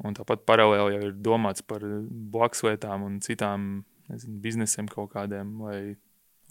[0.06, 1.82] Un tāpat paralēli jau ir domāts par
[2.34, 3.64] blakuslietām un citām
[4.12, 5.80] nezinu, biznesiem kaut kādiem, vai,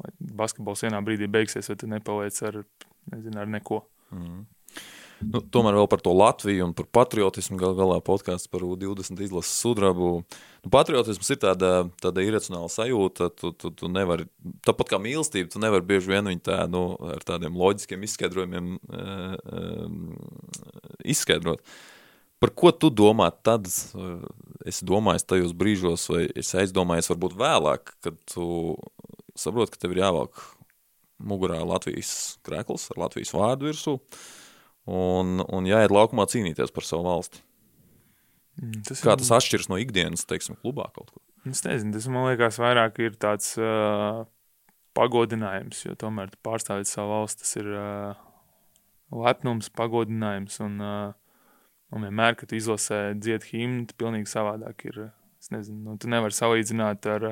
[0.00, 0.10] vai
[0.42, 2.58] basketbols vienā brīdī beigsies, vai tu nepaliec ar,
[3.14, 3.84] nezinu, ar neko.
[4.10, 4.40] Mm.
[5.24, 7.56] Nu, tomēr vēl par to Latviju un par patriotismu.
[7.60, 10.10] Galu galā podkāsts par U20 izlases sudrabu.
[10.64, 11.70] Nu, patriotisms ir tāda,
[12.02, 13.30] tāda iracionāla sajūta.
[13.40, 14.28] Tu, tu, tu nevari,
[14.66, 19.34] tāpat kā mīlestība, tu nevari bieži vien viņu tā, nu, ar tādiem loģiskiem izskaidrojumiem uh,
[19.40, 20.78] uh,
[21.16, 21.64] izskaidrot.
[22.42, 23.70] Par ko tu domā tad?
[24.68, 28.76] Es domāju, tajos brīžos, vai es aizdomājos, varbūt vēlāk, kad tu
[29.38, 30.42] saproti, ka tev ir jāvelk
[31.24, 33.96] mugurā Latvijas krēkls ar Latvijas vārdu virsū.
[33.96, 34.34] Uh,
[34.86, 37.42] un, un jāiet laukumā cīnīties par savu valsti.
[38.62, 39.20] Mm, tas Kā ir...
[39.20, 41.20] tas atšķiras no ikdienas, teiksim, klubā kaut ko?
[41.46, 44.24] Es nezinu, tas man liekas vairāk ir tāds uh,
[44.96, 48.24] pagodinājums, jo tomēr pārstāvēt savu valsti, tas ir uh,
[49.26, 51.44] lepnums, pagodinājums, un, uh,
[51.94, 55.02] un vienmēr, kad izlasē dzied himnu, pilnīgi savādāk ir,
[55.42, 57.28] es nezinu, nu, tu nevari salīdzināt ar,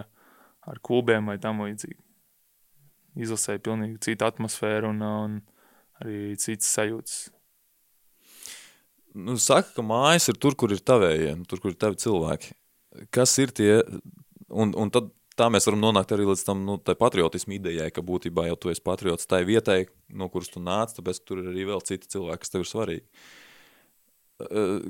[0.68, 1.98] ar klubiem vai tam līdzīgi.
[3.24, 5.40] Izlasē pilnīgi cita atmosfēra un, un
[6.02, 7.18] arī citas sajūtas
[9.14, 12.54] nu, saka, ka mājas ir tur, kur ir tavējie, tur, kur ir tavi cilvēki.
[13.14, 13.78] Kas ir tie,
[14.50, 18.46] un, un tad tā mēs varam nonākt arī līdz tam nu, patriotismu idejai, ka būtībā
[18.48, 19.84] jau tu esi patriots tai vietai,
[20.14, 23.06] no kuras tu nāc, tāpēc tur ir arī vēl citi cilvēki, kas tev ir svarīgi.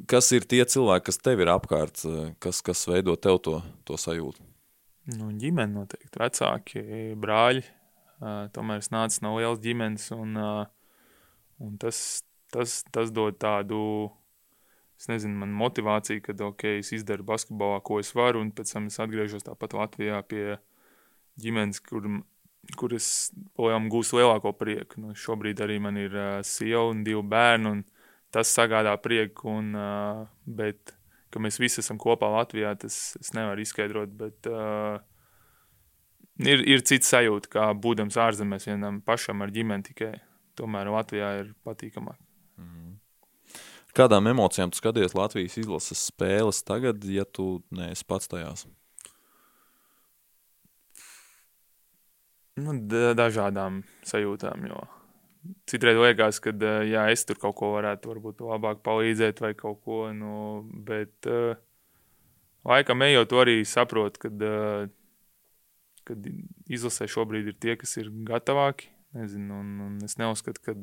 [0.08, 2.04] Kas ir tie cilvēki, kas tev ir apkārt,
[2.42, 3.58] kas, kas veido tev to,
[3.88, 4.44] to sajūtu?
[5.14, 6.84] Nu, ģimene noteikti, vecāki,
[7.20, 7.64] brāļi.
[8.54, 10.38] Tomēr es nācu no lielas ģimenes, un,
[11.60, 11.98] un tas,
[12.54, 13.80] tas, tas dod tādu,
[15.00, 18.88] es nezinu, man motivāciju, ka, ok, es izdaru basketbolā, ko es varu, un pēc tam
[18.90, 20.44] es atgriežos tāpat Latvijā pie
[21.42, 22.06] ģimenes, kur,
[22.78, 23.08] kur es
[23.58, 25.02] projām gūstu lielāko prieku.
[25.02, 27.82] Nu, šobrīd arī man ir uh, sieva un divi bērni, un
[28.34, 30.94] tas sagādā prieku, un, uh, bet,
[31.34, 35.02] ka mēs visi esam kopā Latvijā, tas es nevaru izskaidrot, bet uh,
[36.42, 40.14] ir, ir cits sajūta, kā būdams ārzemēs vienam pašam ar ģimeni tikai.
[40.54, 42.23] Tomēr Latvijā ir patīkamāk.
[43.94, 48.66] Kādām emocijām tu skaties Latvijas izlases spēles tagad, ja tu neesi pats tajās?
[52.58, 52.74] Nu,
[53.18, 54.82] dažādām sajūtām, jo
[55.68, 56.52] citreiz liekas, ka
[56.86, 61.58] jā, es tur kaut ko varētu varbūt labāk palīdzēt vai kaut ko, nu, bet uh,
[62.66, 64.86] laikam ejot arī saprot, kad, uh,
[66.70, 70.76] izlasē šobrīd ir tie, kas ir gatavāki, nezinu, un, un es neuzskatu, ka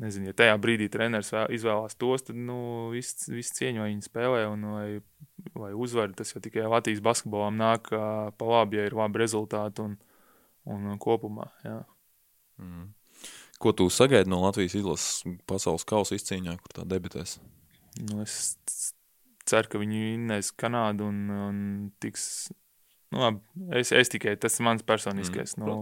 [0.00, 2.56] nezinu, ja tajā brīdī treneris izvēlās tos, tad nu,
[2.94, 4.86] viss vis cieņo viņu spēlē un vai,
[5.58, 6.14] vai uzvar.
[6.16, 9.96] Tas jau tikai Latvijas basketbolam nāk pa labi, ja ir labi rezultāti un,
[10.70, 11.50] un kopumā.
[11.66, 11.78] Jā.
[12.62, 12.90] Mm.
[13.62, 17.36] Ko tu sagaidi no Latvijas izlases pasaules kausa izcīņā, kur tā debitēs?
[18.00, 18.56] Nu, es
[19.46, 21.62] ceru, ka viņi vinnēs Kanādu un, un
[22.02, 22.24] tiks.
[23.12, 23.42] Nu, labi,
[23.78, 25.54] es, es tikai tas ir mans personiskais.
[25.58, 25.76] Mm, nu,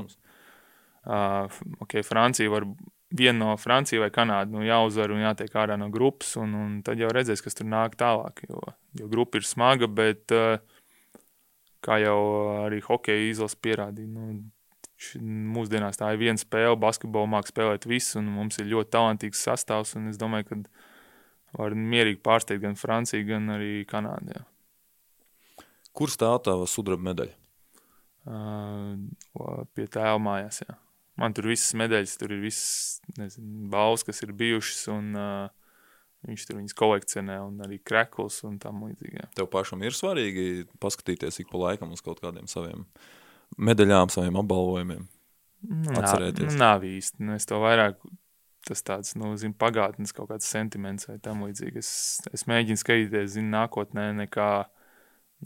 [1.06, 2.66] uh, okay, Francija var
[3.10, 7.00] viena no Francijas vai Kanādas nu, jāuzvar un jātiek ārā no grupas, un, un tad
[7.00, 8.44] jau redzēs, kas tur nāk tālāk.
[8.48, 8.62] Jo,
[9.00, 10.60] jo grupa ir smaga, bet uh,
[11.84, 12.20] kā jau
[12.66, 14.44] arī hokeja izlase pierādīja, nu,
[15.56, 19.96] mūsdienās tā ir viena spēle, basketbolu mākslinieks spēlēt visu, un mums ir ļoti talantīgs sastāvs.
[20.10, 20.60] Es domāju, ka
[21.58, 24.36] var mierīgi pārsteigt gan Franciju, gan arī Kanādu.
[24.36, 24.44] Jā.
[25.96, 27.34] Kur stāv tā sudraba medaļa?
[28.30, 30.60] Uh, pie tēva mājās.
[30.68, 30.76] Jā
[31.20, 35.74] man tur visas medaļas, tur ir visas nezinu, balvas, kas ir bijušas, un uh,
[36.28, 39.30] viņš tur viņas kolekcionē, un arī krekls un tam līdzīgi.
[39.36, 42.86] Tev pašam ir svarīgi paskatīties ik pa laikam uz kaut kādiem saviem
[43.60, 45.06] medaļām, saviem apbalvojumiem?
[45.92, 46.54] Atcerēties.
[46.54, 47.20] Nu, nav īsti.
[47.26, 47.98] Nu, es to vairāk,
[48.64, 51.82] tas tāds, nu, zinu, pagātnes kaut kāds sentiments vai tam līdzīgi.
[51.82, 51.90] Es,
[52.32, 54.79] es mēģinu skatīties, zinu, nākotnē nekā, uh,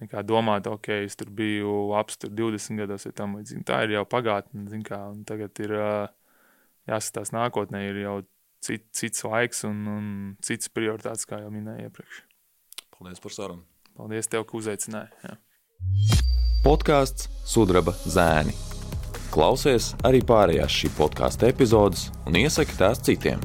[0.03, 3.65] nekā domāt, ok, es tur biju labs tur 20 gados vai tam līdzīgi.
[3.69, 5.75] Tā ir jau pagātne, zin kā, un tagad ir
[6.91, 8.17] jāskatās nākotnē, ir jau
[8.65, 10.07] cit, cits laiks un, un
[10.45, 12.23] cits prioritāts, kā jau minēju iepriekš.
[12.95, 13.65] Paldies par sarunu.
[13.95, 15.13] Paldies tev, ka uzaicināji.
[15.25, 15.37] Jā.
[16.65, 18.55] Podkāsts Sudraba zēni.
[19.35, 23.43] Klausies arī pārējās šī podkāstu epizodes un iesaki tās citiem.